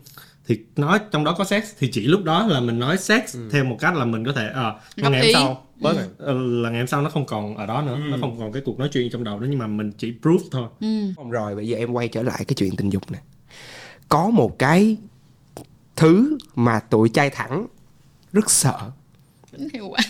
[0.49, 3.65] Thì nói trong đó có sex thì chỉ lúc đó là mình nói sex theo
[3.65, 6.09] một cách là mình có thể ờ Góp ngày hôm sau bớt.
[6.19, 7.99] Ờ, là ngày hôm sau nó không còn ở đó nữa.
[8.11, 10.39] Nó không còn cái cuộc nói chuyện trong đầu đó nhưng mà mình chỉ proof
[10.51, 10.69] thôi.
[11.17, 13.19] Không rồi bây giờ em quay trở lại cái chuyện tình dục nè.
[14.09, 14.97] Có một cái
[15.97, 17.67] thứ mà tụi trai thẳng
[18.33, 18.91] rất sợ.
[19.53, 20.01] Tính hiệu quả.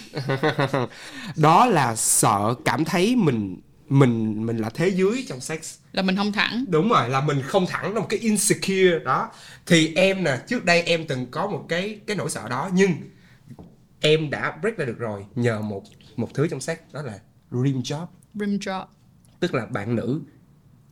[1.37, 3.57] Đó là sợ cảm thấy mình
[3.89, 5.75] mình mình là thế dưới trong sex.
[5.93, 6.65] Là mình không thẳng.
[6.69, 8.99] Đúng rồi là mình không thẳng là một cái insecure.
[9.05, 9.31] Đó.
[9.67, 12.91] Thì em nè trước đây em từng có một cái cái nỗi sợ đó nhưng
[14.01, 15.83] em đã break ra được rồi nhờ một
[16.17, 17.19] một thứ trong sex đó là
[17.51, 18.07] rim job.
[18.35, 18.87] Rim job.
[19.41, 20.21] Tức là bạn nữ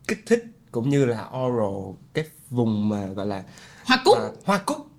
[0.08, 3.44] kích thích cũng như là oral cái vùng mà gọi là
[3.84, 4.18] hoa cúc.
[4.18, 4.90] À, hoa cúc.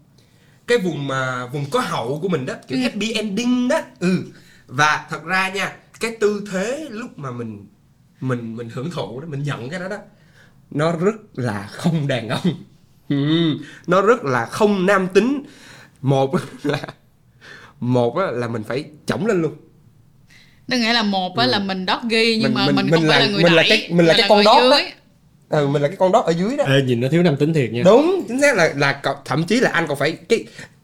[0.68, 3.82] Cái vùng mà vùng có hậu của mình đó kiểu happy ending đó.
[4.00, 4.24] Ừ.
[4.68, 7.68] Và thật ra nha cái tư thế lúc mà mình
[8.22, 9.98] mình mình hưởng thụ đó mình nhận cái đó đó
[10.72, 12.64] nó rất là không đàn ông.
[13.10, 13.16] Ừ,
[13.88, 15.44] nó rất là không nam tính.
[16.02, 16.32] Một
[16.64, 16.80] là
[17.80, 19.54] một á, là mình phải chổng lên luôn.
[20.70, 23.04] Tức nghĩa là một á là mình doggy nhưng Mình- mà mình- mình, mình không
[23.06, 24.70] là- phải là người mình là đẩy cái- mình là cái con người dog dưới.
[25.50, 25.58] đó.
[25.60, 26.64] ừ, mình là cái con đó ở dưới đó.
[26.68, 27.82] Ê, nhìn nó thiếu nam tính thiệt nha.
[27.86, 30.44] Đúng chính xác là là thậm chí là anh còn phải cái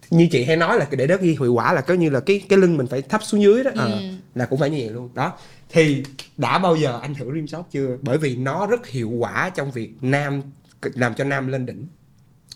[0.09, 2.41] như chị hay nói là để đất ghi hiệu quả là có như là cái
[2.49, 3.71] cái lưng mình phải thấp xuống dưới đó.
[3.75, 4.01] Ờ,
[4.35, 5.09] là cũng phải như vậy luôn.
[5.13, 5.33] Đó.
[5.69, 6.03] Thì
[6.37, 7.97] đã bao giờ anh thử rim shot chưa?
[8.01, 10.41] Bởi vì nó rất hiệu quả trong việc nam
[10.83, 11.87] làm cho nam lên đỉnh.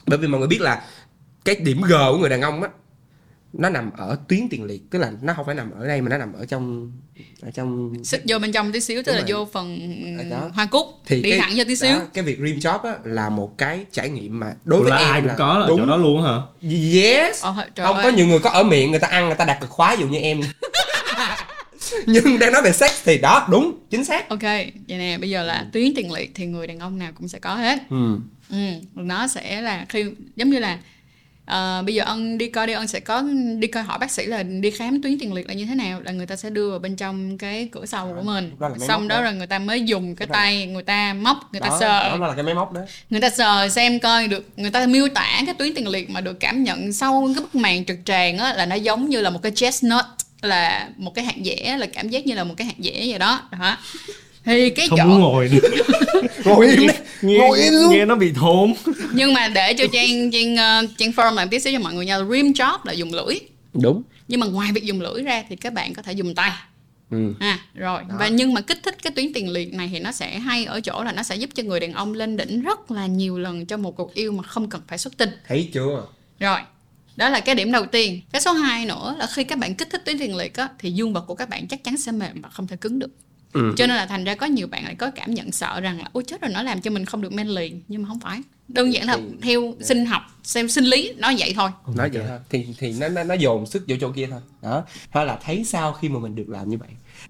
[0.05, 0.81] Bởi vì mọi người biết là
[1.45, 2.69] cái điểm G của người đàn ông á
[3.53, 6.09] nó nằm ở tuyến tiền liệt tức là nó không phải nằm ở đây mà
[6.09, 6.91] nó nằm ở trong
[7.41, 9.39] ở trong xích vô bên trong tí xíu tức Đúng là rồi.
[9.39, 10.49] vô phần đó.
[10.53, 12.95] hoa cúc thì đi cái, thẳng vô tí xíu đó, cái việc dream job á,
[13.03, 15.67] là một cái trải nghiệm mà đối với là em ai cũng là có là
[15.67, 16.35] đúng chỗ đó luôn hả
[16.93, 18.03] yes Ồ, trời không ơi.
[18.03, 20.01] có nhiều người có ở miệng người ta ăn người ta đặt cực khóa ví
[20.01, 20.41] dụ như em
[22.05, 25.43] nhưng đang nói về sex thì đó đúng chính xác ok vậy nè bây giờ
[25.43, 28.17] là tuyến tiền liệt thì người đàn ông nào cũng sẽ có hết ừ.
[28.49, 28.57] ừ,
[28.95, 30.05] nó sẽ là khi
[30.35, 30.79] giống như là
[31.47, 33.23] ờ, bây giờ ân đi coi đi ân sẽ có
[33.59, 36.01] đi coi hỏi bác sĩ là đi khám tuyến tiền liệt là như thế nào
[36.01, 38.49] là người ta sẽ đưa vào bên trong cái cửa sau của mình.
[38.49, 39.23] lúc đó xong đó đó.
[39.23, 42.17] rồi người ta mới dùng cái tay người ta móc người ta đó, sờ.
[42.17, 42.81] đó là cái máy móc đó.
[43.09, 46.21] Người ta sờ xem coi được người ta miêu tả cái tuyến tiền liệt mà
[46.21, 49.29] được cảm nhận sau cái bức màn trực tràng á là nó giống như là
[49.29, 50.05] một cái chestnut
[50.41, 53.19] là một cái hạt dẻ là cảm giác như là một cái hạt dẻ vậy
[53.19, 53.41] đó.
[53.59, 53.77] Đó.
[54.45, 55.49] Thì cái không chỗ muốn ngồi
[56.45, 58.73] ngồi im đấy nghe, ngồi im luôn nghe nó bị thốn.
[59.13, 62.05] Nhưng mà để cho trang trang uh, trang firm làm tí xíu cho mọi người
[62.05, 63.35] nha rim job là dùng lưỡi.
[63.73, 64.03] Đúng.
[64.27, 66.51] Nhưng mà ngoài việc dùng lưỡi ra thì các bạn có thể dùng tay.
[67.11, 67.33] Ừ.
[67.39, 68.01] à rồi.
[68.09, 68.15] Đó.
[68.19, 70.81] và nhưng mà kích thích cái tuyến tiền liệt này thì nó sẽ hay ở
[70.81, 73.65] chỗ là nó sẽ giúp cho người đàn ông lên đỉnh rất là nhiều lần
[73.65, 76.05] trong một cuộc yêu mà không cần phải xuất tinh thấy chưa?
[76.39, 76.59] Rồi.
[77.15, 78.21] Đó là cái điểm đầu tiên.
[78.31, 80.91] Cái số 2 nữa là khi các bạn kích thích tuyến tiền liệt á, thì
[80.91, 83.09] dương vật của các bạn chắc chắn sẽ mềm và không thể cứng được
[83.53, 83.73] ừ.
[83.77, 86.09] cho nên là thành ra có nhiều bạn lại có cảm nhận sợ rằng là
[86.13, 88.41] ôi chết rồi nó làm cho mình không được men liền nhưng mà không phải.
[88.67, 91.69] Đơn giản là Thì- theo sinh học xem sinh lý nó vậy thôi.
[91.95, 92.39] Nói vậy thôi.
[92.49, 94.39] Thì thì nó nó nó dồn sức vô chỗ kia thôi.
[94.61, 94.83] Đó.
[95.09, 96.89] Hay là thấy sao khi mà mình được làm như vậy.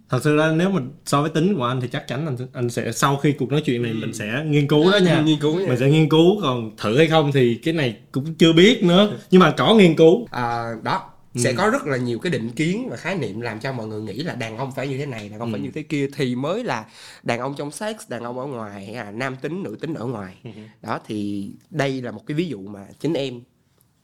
[0.09, 2.69] Thật sự ra nếu mình so với tính của anh thì chắc chắn anh anh
[2.69, 5.21] sẽ sau khi cuộc nói chuyện này mình sẽ nghiên cứu đó nha.
[5.21, 8.53] nghiên cứu mình sẽ nghiên cứu còn thử hay không thì cái này cũng chưa
[8.53, 9.11] biết nữa.
[9.31, 10.27] Nhưng mà có nghiên cứu.
[10.31, 13.73] À, đó sẽ có rất là nhiều cái định kiến và khái niệm làm cho
[13.73, 15.83] mọi người nghĩ là đàn ông phải như thế này đàn ông phải như thế
[15.83, 16.09] kia.
[16.15, 16.85] Thì mới là
[17.23, 20.05] đàn ông trong sex đàn ông ở ngoài hay là nam tính nữ tính ở
[20.05, 20.37] ngoài.
[20.81, 23.41] Đó thì đây là một cái ví dụ mà chính em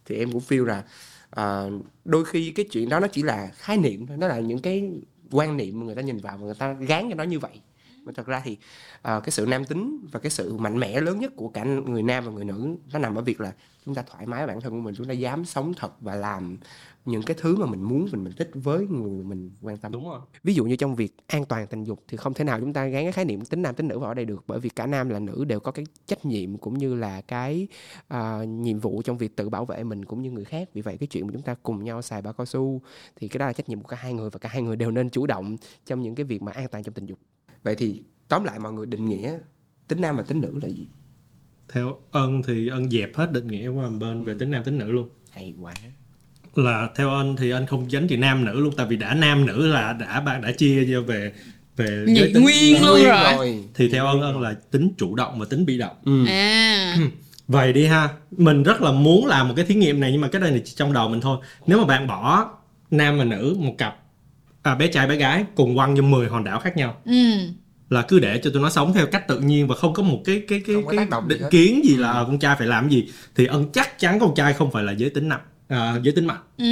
[0.05, 0.83] thì em cũng feel là
[1.29, 1.63] à,
[2.05, 4.91] đôi khi cái chuyện đó nó chỉ là khái niệm thôi nó là những cái
[5.31, 7.61] quan niệm mà người ta nhìn vào và người ta gán cho nó như vậy.
[8.03, 8.57] Mà thật ra thì
[9.01, 12.03] à, cái sự nam tính và cái sự mạnh mẽ lớn nhất của cả người
[12.03, 13.53] nam và người nữ nó nằm ở việc là
[13.85, 16.57] chúng ta thoải mái bản thân của mình chúng ta dám sống thật và làm
[17.05, 19.91] những cái thứ mà mình muốn mình mình thích với người mình quan tâm.
[19.91, 20.19] Đúng rồi.
[20.43, 22.85] Ví dụ như trong việc an toàn tình dục thì không thể nào chúng ta
[22.85, 24.87] gán cái khái niệm tính nam tính nữ vào ở đây được bởi vì cả
[24.87, 27.67] nam là nữ đều có cái trách nhiệm cũng như là cái
[28.07, 30.69] à, nhiệm vụ trong việc tự bảo vệ mình cũng như người khác.
[30.73, 32.81] Vì vậy cái chuyện mà chúng ta cùng nhau xài bao cao su
[33.15, 34.91] thì cái đó là trách nhiệm của cả hai người và cả hai người đều
[34.91, 37.19] nên chủ động trong những cái việc mà an toàn trong tình dục.
[37.63, 39.39] Vậy thì tóm lại mọi người định nghĩa
[39.87, 40.87] tính nam và tính nữ là gì?
[41.69, 44.77] Theo ân thì ân dẹp hết định nghĩa qua một bên về tính nam tính
[44.77, 45.09] nữ luôn.
[45.29, 45.73] Hay quá
[46.57, 49.45] là theo anh thì anh không dánh chuyện nam nữ luôn tại vì đã nam
[49.45, 51.33] nữ là đã bạn đã chia về
[51.77, 52.43] về Nhị giới tính.
[52.43, 53.63] nguyên luôn Nguyên rồi.
[53.73, 55.95] thì theo ân ân là tính chủ động và tính bị động.
[56.05, 56.25] Ừ.
[56.25, 56.97] à.
[57.47, 58.09] Vậy đi ha.
[58.31, 60.57] Mình rất là muốn làm một cái thí nghiệm này nhưng mà cái đây là
[60.65, 61.37] chỉ trong đầu mình thôi.
[61.67, 62.49] Nếu mà bạn bỏ
[62.91, 63.97] nam và nữ một cặp
[64.63, 67.13] à, bé trai bé gái cùng quăng vô 10 hòn đảo khác nhau ừ.
[67.89, 70.21] là cứ để cho tụi nó sống theo cách tự nhiên và không có một
[70.25, 72.89] cái cái cái Không cái gì định kiến gì là ờ, con trai phải làm
[72.89, 76.13] gì thì ân chắc chắn con trai không phải là giới tính nặng à, giới
[76.15, 76.65] tính mạnh ừ.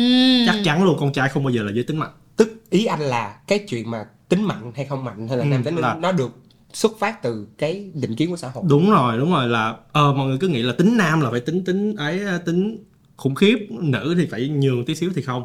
[0.46, 3.00] Chắc chắn luôn con trai không bao giờ là giới tính mạnh tức ý anh
[3.00, 5.96] là cái chuyện mà tính mạnh hay không mạnh hay là Ừ, nam tính là-
[6.02, 6.32] nó được
[6.74, 8.64] xuất phát từ cái định kiến của xã hội.
[8.68, 11.40] Đúng rồi đúng rồi là ờ mọi người cứ nghĩ là tính nam là phải
[11.40, 12.78] tính tính ấy tính
[13.18, 15.44] khủng khiếp nữ thì phải nhường tí xíu thì không.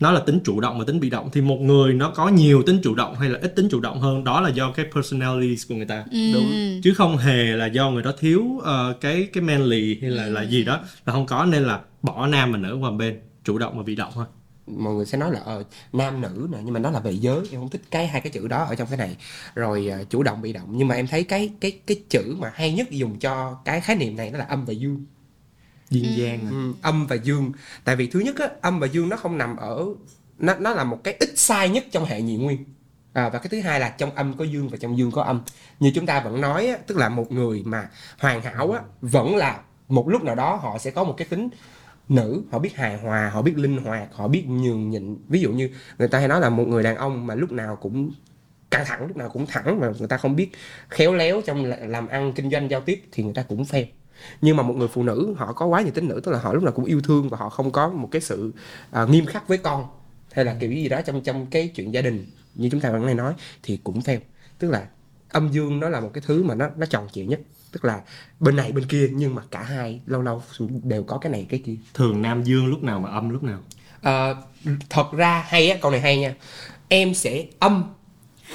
[0.00, 1.28] Nó là tính chủ động và tính bị động.
[1.32, 4.00] Thì một người nó có nhiều tính chủ động hay là ít tính chủ động
[4.00, 6.04] hơn đó là do cái personalities của người ta.
[6.10, 6.18] Ừ.
[6.34, 6.80] Đúng.
[6.84, 10.42] chứ không hề là do người đó thiếu ờ, cái cái manly hay là là
[10.42, 11.44] gì đó là không có.
[11.44, 14.26] Nên là bỏ nam và nữ qua một bên chủ động và bị động thôi.
[14.66, 17.48] Mọi người sẽ nói là ờ, nam nữ nè nhưng mà nó là về giới
[17.52, 19.16] em không thích cái hai cái chữ đó ở trong cái này.
[19.54, 20.68] Rồi ờ, chủ động bị động.
[20.70, 23.96] Nhưng mà em thấy cái cái cái chữ mà hay nhất dùng cho cái khái
[23.96, 25.04] niệm này nó là âm và dương.
[25.90, 26.50] Duyên dáng à.
[26.50, 27.52] ừ, âm và dương.
[27.84, 29.86] Tại vì thứ nhất á âm và dương nó không nằm ở
[30.38, 32.64] nó nó là một cái ít sai nhất trong hệ nhị nguyên.
[33.12, 35.40] À, và cái thứ hai là trong âm có dương và trong dương có âm.
[35.80, 37.88] Như chúng ta vẫn nói á, tức là một người mà
[38.18, 41.48] hoàn hảo á vẫn là một lúc nào đó họ sẽ có một cái tính
[42.08, 45.16] nữ họ biết hài hòa họ biết linh hoạt họ biết nhường nhịn.
[45.28, 47.76] Ví dụ như người ta hay nói là một người đàn ông mà lúc nào
[47.76, 48.12] cũng
[48.70, 50.50] căng thẳng lúc nào cũng thẳng mà người ta không biết
[50.88, 53.86] khéo léo trong làm ăn kinh doanh giao tiếp thì người ta cũng fail
[54.40, 56.52] nhưng mà một người phụ nữ họ có quá nhiều tính nữ tức là họ
[56.52, 58.52] lúc nào cũng yêu thương và họ không có một cái sự
[58.90, 59.86] à, nghiêm khắc với con
[60.32, 62.26] hay là kiểu gì đó trong trong cái chuyện gia đình.
[62.54, 64.18] Như chúng ta vẫn nay nói thì cũng fail
[64.58, 64.86] tức là
[65.28, 67.40] âm dương nó là một cái thứ mà nó nó tròn chịu nhất
[67.72, 68.00] tức là
[68.40, 70.42] bên này bên kia nhưng mà cả hai lâu lâu
[70.82, 71.76] đều có cái này cái kia.
[71.94, 73.60] Thường nam dương lúc nào mà âm lúc nào?
[74.02, 74.36] Ờ,
[74.90, 76.34] thật ra hay á câu này hay nha.
[76.88, 77.84] Em sẽ âm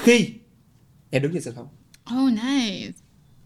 [0.04, 0.34] khi
[1.10, 1.70] em đứng trên sân khấu.
[2.20, 2.92] Oh nice.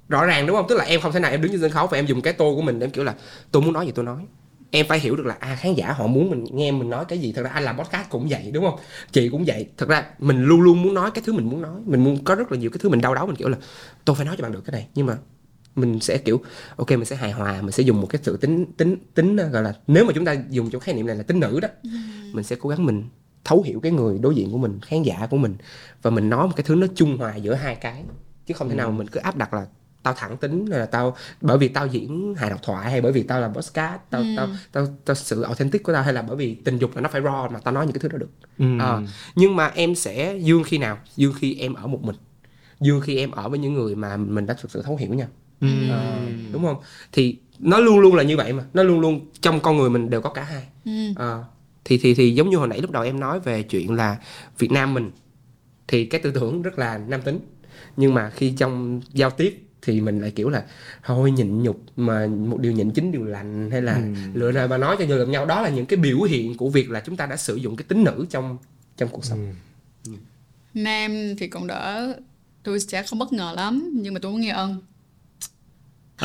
[0.10, 0.66] Rõ ràng đúng không?
[0.70, 2.34] Tức là em không thể nào em đứng trên sân khấu và em dùng cái
[2.34, 3.16] tô của mình để em kiểu là
[3.52, 4.26] tôi muốn nói gì tôi nói.
[4.72, 7.20] Em phải hiểu được là à khán giả họ muốn mình nghe mình nói cái
[7.20, 7.32] gì.
[7.32, 8.80] Thật ra anh làm podcast cũng vậy đúng không?
[9.12, 9.70] Chị cũng vậy.
[9.78, 11.82] Thật ra mình luôn luôn muốn nói cái thứ mình muốn nói.
[11.86, 13.58] Mình muốn có rất là nhiều cái thứ mình đau đáu mình kiểu là
[14.06, 14.88] tôi phải nói cho bạn được cái này.
[14.96, 15.18] Nhưng mà
[15.76, 16.42] mình sẽ kiểu
[16.76, 19.64] ok mình sẽ hài hòa mình sẽ dùng một cái sự tính tính tính gọi
[19.64, 21.68] là nếu mà chúng ta dùng trong khái niệm này là tính nữ đó
[22.34, 23.04] mình sẽ cố gắng mình
[23.46, 25.56] thấu hiểu cái người đối diện của mình khán giả của mình
[26.02, 28.04] và mình nói một cái thứ nó trung hòa giữa hai cái.
[28.46, 29.66] Chứ không thể nào mình cứ áp đặt là
[30.04, 33.12] tao thẳng tính hay là tao bởi vì tao diễn hài độc thoại hay bởi
[33.12, 36.36] vì tao là podcast tao tao tao tao sự authentic của tao hay là bởi
[36.36, 38.30] vì tình dục là nó phải raw mà tao nói những cái thứ đó được.
[38.58, 38.66] Ừ.
[38.80, 39.02] Ờ,
[39.36, 40.98] nhưng mà em sẽ dương khi nào?
[41.16, 42.16] Dương khi em ở một mình.
[42.80, 45.28] Dương khi em ở với những người mà mình đã thực sự thấu hiểu nhau
[45.90, 46.32] Ừ.
[46.52, 46.78] Đúng không?
[47.12, 48.64] Thì nó luôn luôn là như vậy mà.
[48.74, 50.64] Nó luôn luôn trong con người mình đều có cả hai.
[50.86, 51.42] Ừ.
[51.86, 54.18] Thì thì thì giống như hồi nãy lúc đầu em nói về chuyện là
[54.58, 55.12] Việt Nam mình
[55.88, 57.40] thì cái tư tưởng rất là nam tính.
[57.98, 60.64] Nhưng mà khi trong giao tiếp thì mình lại kiểu là
[61.04, 64.02] thôi nhịn nhục mà một điều nhịn chính điều lành hay là
[64.34, 65.46] lựa lời mà nói cho nhiều lẫn nhau.
[65.46, 67.86] Đó là những cái biểu hiện của việc là chúng ta đã sử dụng cái
[67.88, 68.58] tính nữ trong
[68.98, 69.54] trong cuộc sống.
[70.74, 72.14] Nam thì còn đỡ
[72.64, 74.82] tôi sẽ không bất ngờ lắm nhưng mà tôi muốn nghe ân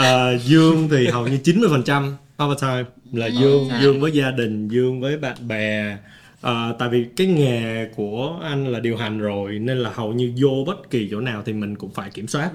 [0.04, 4.68] Ờ, dương thì hầu như 90% all the time là dương dương với gia đình
[4.68, 5.96] dương với bạn bè.
[6.40, 10.32] Ờ, tại vì cái nghề của anh là điều hành rồi nên là hầu như
[10.42, 12.50] vô bất kỳ chỗ nào thì mình cũng phải kiểm soát.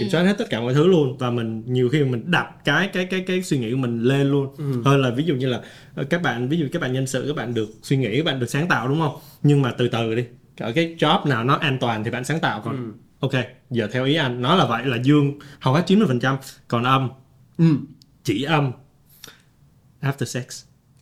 [0.00, 2.88] Kiểm soát hết tất cả mọi thứ luôn và mình nhiều khi mình đặt cái
[2.92, 4.48] cái cái cái suy nghĩ của mình lên luôn.
[4.84, 5.60] Hơn là ví dụ như là
[5.94, 8.24] ờ, các bạn ví dụ các bạn nhân sự các bạn được suy nghĩ các
[8.24, 9.16] bạn được sáng tạo đúng không?
[9.42, 10.24] Nhưng mà từ từ đi
[10.60, 13.32] ở cái job nào nó an toàn thì bạn sáng tạo còn ok
[13.70, 16.36] giờ theo ý anh nó là vậy là dương hầu hết 90%
[16.68, 17.08] còn âm?
[17.58, 17.64] Ừ.
[18.24, 18.72] chỉ âm.
[20.02, 20.44] After sex.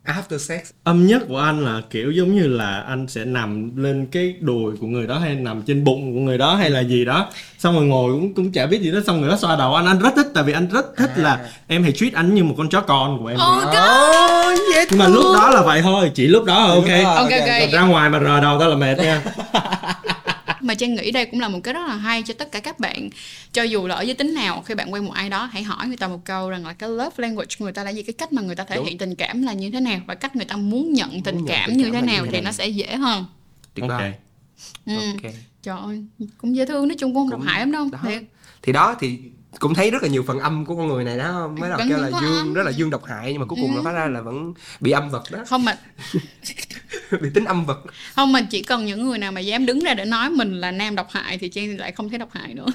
[0.05, 0.61] After sex.
[0.83, 4.77] Âm nhất của anh là kiểu giống như là anh sẽ nằm lên cái đùi
[4.77, 7.75] của người đó hay nằm trên bụng của người đó hay là gì đó xong
[7.75, 9.87] rồi ngồi cũng cũng chả biết gì đó xong người đó xoa đầu anh.
[9.87, 12.55] Anh rất thích tại vì anh rất thích là em hãy treat anh như một
[12.59, 13.37] con chó con của em.
[13.37, 14.53] Oh god!
[14.53, 17.17] Oh, dễ nhưng mà lúc đó là vậy thôi chỉ lúc đó là ok.
[17.17, 17.61] ok ok.
[17.61, 19.23] Còn ra ngoài mà rờ đầu tao là mệt nha
[20.65, 22.81] mà trang nghĩ đây cũng là một cái rất là hay cho tất cả các
[22.81, 23.11] bạn.
[23.53, 25.87] Cho dù là ở giới tính nào khi bạn quen một ai đó hãy hỏi
[25.87, 28.13] người ta một câu rằng là cái love language của người ta là gì cái
[28.13, 28.87] cách mà người ta thể Đúng.
[28.87, 31.47] hiện tình cảm là như thế nào và cách người ta muốn nhận tình nhận
[31.47, 33.25] cảm tình như cảm thế như nào thế thì nó sẽ dễ hơn.
[33.75, 34.01] Tuyệt ok.
[34.01, 34.13] Vời
[34.87, 34.95] ừ.
[35.23, 35.33] ok
[35.65, 36.05] trời ơi
[36.39, 37.99] cũng dễ thương nói chung cũng không độc hại lắm đâu đó.
[38.03, 38.23] thiệt.
[38.63, 39.19] Thì đó thì
[39.59, 41.99] cũng thấy rất là nhiều phần âm của con người này đó mới đầu kêu
[41.99, 42.55] là dương âm.
[42.55, 44.91] rất là dương độc hại nhưng mà cuối cùng nó phát ra là vẫn bị
[44.91, 45.39] âm vật đó.
[45.47, 45.79] Không mà
[47.21, 47.85] bị tính âm vật.
[48.15, 50.71] Không mà chỉ cần những người nào mà dám đứng ra để nói mình là
[50.71, 52.67] nam độc hại thì trang lại không thấy độc hại nữa.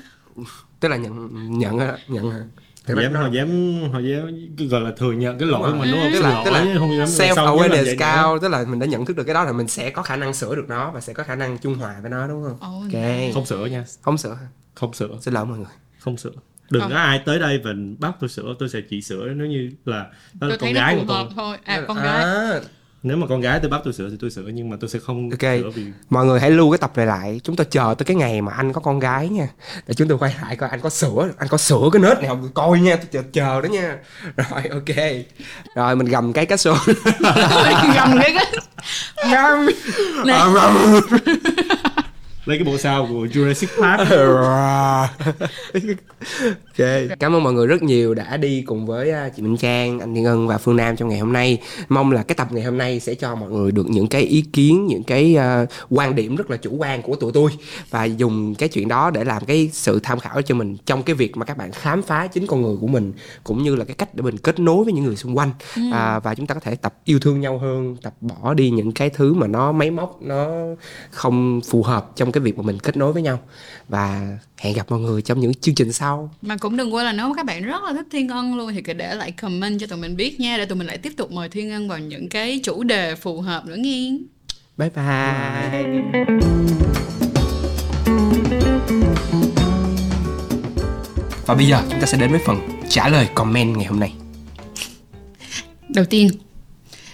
[0.79, 2.49] Tức là nhận nhận nhận
[2.95, 5.99] ra dám họ dám họ dám gọi là thừa nhận cái lỗi của mình đúng
[6.01, 6.11] không?
[6.13, 7.93] Tức là tức lỗi, là không dám self awareness vậy nữa.
[7.99, 10.15] cao tức là mình đã nhận thức được cái đó là mình sẽ có khả
[10.15, 12.57] năng sửa được nó và sẽ có khả năng trung hòa với nó đúng không?
[12.59, 13.33] Ok.
[13.33, 13.85] không sửa nha.
[14.01, 14.37] Không sửa
[14.75, 15.17] không sửa.
[15.21, 15.67] Xin lỗi mọi người.
[15.99, 16.31] Không sửa.
[16.69, 16.91] Đừng Không.
[16.91, 19.25] có ai tới đây và bắt tôi sửa tôi sẽ chỉ sửa.
[19.25, 21.25] Nếu như là đó là tôi con thấy nó gái của tôi.
[21.35, 21.57] thôi.
[21.63, 22.23] À con gái.
[22.23, 22.59] À,
[23.03, 24.99] nếu mà con gái tôi bắt tôi sửa thì tôi sửa nhưng mà tôi sẽ
[24.99, 25.41] không Ok.
[25.41, 27.41] sửa vì mọi người hãy lưu cái tập này lại.
[27.43, 29.47] Chúng ta chờ tới cái ngày mà anh có con gái nha.
[29.87, 32.27] Để chúng tôi quay lại coi anh có sửa anh có sửa cái nết này
[32.27, 32.49] không?
[32.53, 33.97] Coi nha tôi chờ, chờ đó nha.
[34.37, 34.97] Rồi ok.
[35.75, 36.75] Rồi mình gầm cái cách số
[37.95, 38.19] gầm.
[38.21, 38.35] Cái
[42.45, 44.09] lấy cái bộ sao của Jurassic Park.
[46.79, 46.87] Ok.
[47.19, 50.15] Cảm ơn mọi người rất nhiều đã đi cùng với à, chị Minh Trang anh
[50.15, 51.61] Thiên Ân và Phương Nam trong ngày hôm nay.
[51.89, 54.41] Mong là cái tập ngày hôm nay sẽ cho mọi người được những cái ý
[54.41, 57.51] kiến những cái à, quan điểm rất là chủ quan của tụi tôi
[57.89, 61.15] và dùng cái chuyện đó để làm cái sự tham khảo cho mình trong cái
[61.15, 63.95] việc mà các bạn khám phá chính con người của mình cũng như là cái
[63.95, 65.51] cách để mình kết nối với những người xung quanh.
[65.91, 68.91] À, và chúng ta có thể tập yêu thương nhau hơn tập bỏ đi những
[68.91, 70.49] cái thứ mà nó máy móc nó
[71.11, 73.39] không phù hợp trong cái việc mà mình kết nối với nhau.
[73.89, 76.35] Và hẹn gặp mọi người trong những chương trình sau.
[76.41, 78.81] Mà cũng đừng quên là nếu các bạn rất là thích thiên ân luôn thì
[78.81, 81.31] cứ để lại comment cho tụi mình biết nha để tụi mình lại tiếp tục
[81.31, 84.11] mời thiên ân vào những cái chủ đề phù hợp nữa nghe.
[84.77, 85.03] Bye bye.
[91.45, 92.57] Và bây giờ chúng ta sẽ đến với phần
[92.89, 94.13] trả lời comment ngày hôm nay.
[95.89, 96.29] Đầu tiên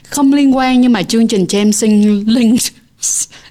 [0.03, 2.59] không liên quan nhưng mà chương trình xin link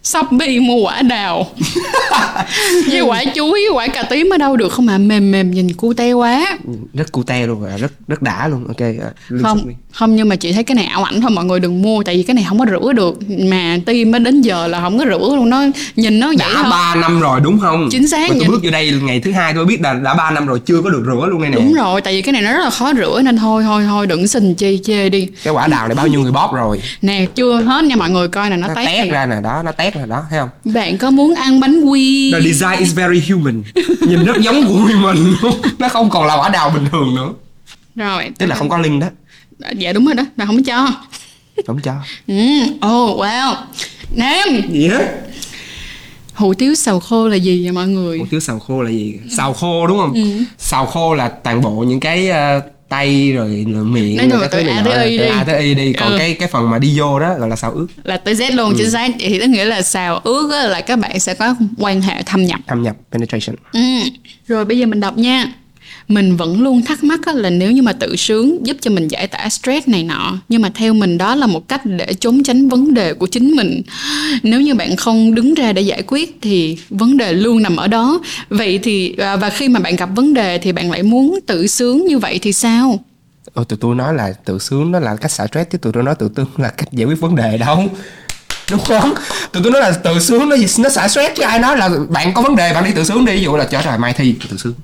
[0.04, 1.46] Shopee mua quả đào.
[2.90, 4.98] Với quả chuối với quả cà tím ở đâu được không ạ?
[4.98, 6.58] Mềm mềm nhìn cute quá.
[6.94, 8.66] Rất cute luôn và rất rất đã luôn.
[8.68, 11.44] Ok à, Lương không không nhưng mà chị thấy cái này ảo ảnh thôi mọi
[11.44, 13.18] người đừng mua tại vì cái này không có rửa được.
[13.28, 15.64] Mà tim mới đến giờ là không có rửa luôn nó
[15.96, 17.88] nhìn nó đã 3 năm rồi đúng không?
[17.90, 20.14] Chính xác, mà tôi nhìn- bước vô đây ngày thứ hai tôi biết là đã
[20.14, 21.56] 3 năm rồi chưa có được rửa luôn đây nè.
[21.56, 24.06] Đúng rồi tại vì cái này nó rất là khó rửa nên thôi thôi thôi
[24.06, 25.28] đừng xin chi chê đi.
[25.44, 26.80] Cái quả đào này bao nhiêu người bóp rồi?
[27.02, 29.62] Nè chưa hết nha mọi người coi nè nó, nó tét tét ra nè đó
[29.64, 30.74] nó tét ra đó thấy không?
[30.74, 32.32] Bạn có muốn ăn bánh quy?
[32.32, 33.62] The design is very human.
[34.08, 35.34] Nhìn rất giống của mình.
[35.42, 37.32] Luôn Nó không còn là quả đào bình thường nữa.
[37.94, 39.06] Rồi Tức là không có link đó.
[39.78, 40.88] Dạ đúng rồi đó là không cho.
[41.66, 41.94] Không cho.
[42.26, 42.34] Ừ
[42.86, 43.54] oh wow.
[44.16, 44.48] Nam!
[44.72, 44.98] Gì đó
[46.34, 48.18] hủ tiếu xào khô là gì vậy mọi người?
[48.18, 49.14] Hủ tiếu xào khô là gì?
[49.30, 50.44] Xào khô đúng không?
[50.58, 54.68] Xào khô là toàn bộ những cái ờ, tay rồi, miệng Nói rồi cái thứ
[54.70, 55.18] này nọ tới.
[55.28, 56.18] A tới Y đi còn Ừ.
[56.18, 58.74] cái cái phần mà đi vô đó gọi là xào ướt là tới Z luôn
[58.78, 62.02] chính xác thì tức nghĩa là xào ướt á, là các bạn sẽ có quan
[62.02, 63.80] hệ thâm nhập thâm nhập penetration Ừ.
[64.46, 65.52] Rồi bây giờ mình đọc nha.
[66.08, 69.26] Mình vẫn luôn thắc mắc là nếu như mà tự sướng giúp cho mình giải
[69.26, 72.68] tỏa stress này nọ Nhưng mà theo mình đó là một cách để trốn tránh
[72.68, 73.82] vấn đề của chính mình.
[74.42, 77.88] Nếu như bạn không đứng ra để giải quyết thì vấn đề luôn nằm ở
[77.88, 78.20] đó.
[78.48, 81.66] Vậy thì à, và khi mà bạn gặp vấn đề thì bạn lại muốn tự
[81.66, 83.04] sướng như vậy thì sao?
[83.54, 86.02] Ồ, tụi tôi nói là tự sướng nó là cách xả stress chứ tụi tôi
[86.02, 87.88] nói tự tương là cách giải quyết vấn đề đâu.
[88.70, 89.14] Đúng không?
[89.52, 92.34] Tụi tôi nói là tự sướng nó nó xả stress chứ ai nói là bạn
[92.34, 93.32] có vấn đề bạn đi tự sướng đi.
[93.32, 94.74] Ví dụ là trở trời mai thi tự sướng.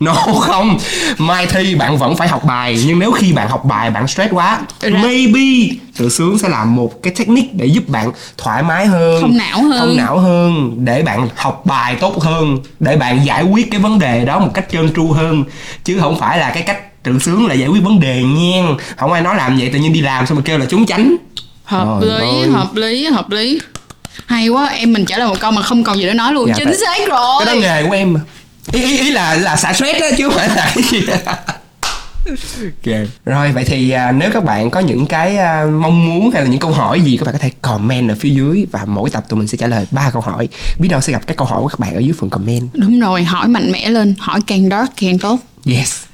[0.00, 0.78] No không.
[1.18, 4.32] Mai thi bạn vẫn phải học bài Nhưng nếu khi bạn học bài bạn stress
[4.32, 9.20] quá Maybe Tự sướng sẽ là một cái technique để giúp bạn thoải mái hơn
[9.22, 9.78] Không não hơn.
[9.80, 13.98] Không não hơn Để bạn học bài tốt hơn Để bạn giải quyết cái vấn
[13.98, 15.44] đề đó một cách trơn tru hơn.
[15.84, 18.62] Chứ không phải là cái cách tự sướng là giải quyết vấn đề nha
[18.96, 21.16] Không ai nói làm vậy tự nhiên đi làm xong rồi kêu là trốn tránh.
[21.64, 22.48] Hợp Trời lý, ơi.
[22.50, 23.60] hợp lý, hợp lý.
[24.26, 26.48] Hay quá, em mình trả lời một câu mà không còn gì để nói luôn.
[26.48, 27.44] Dạ, Chính tại- xác rồi.
[27.44, 28.20] Cái đó nghề của em mà
[28.72, 31.06] Ý, ý, ý là là xả stress đó chứ không phải là cái gì
[32.26, 32.94] Ok.
[33.24, 36.48] Rồi vậy thì à, nếu các bạn có những cái à, mong muốn hay là
[36.48, 39.24] những câu hỏi gì các bạn có thể comment ở phía dưới và mỗi tập
[39.28, 40.48] tụi mình sẽ trả lời ba câu hỏi.
[40.78, 42.68] Biết đâu sẽ gặp các câu hỏi của các bạn ở dưới phần comment.
[42.74, 46.04] Đúng rồi, hỏi mạnh mẽ lên Hỏi càng dark càng tốt Yes.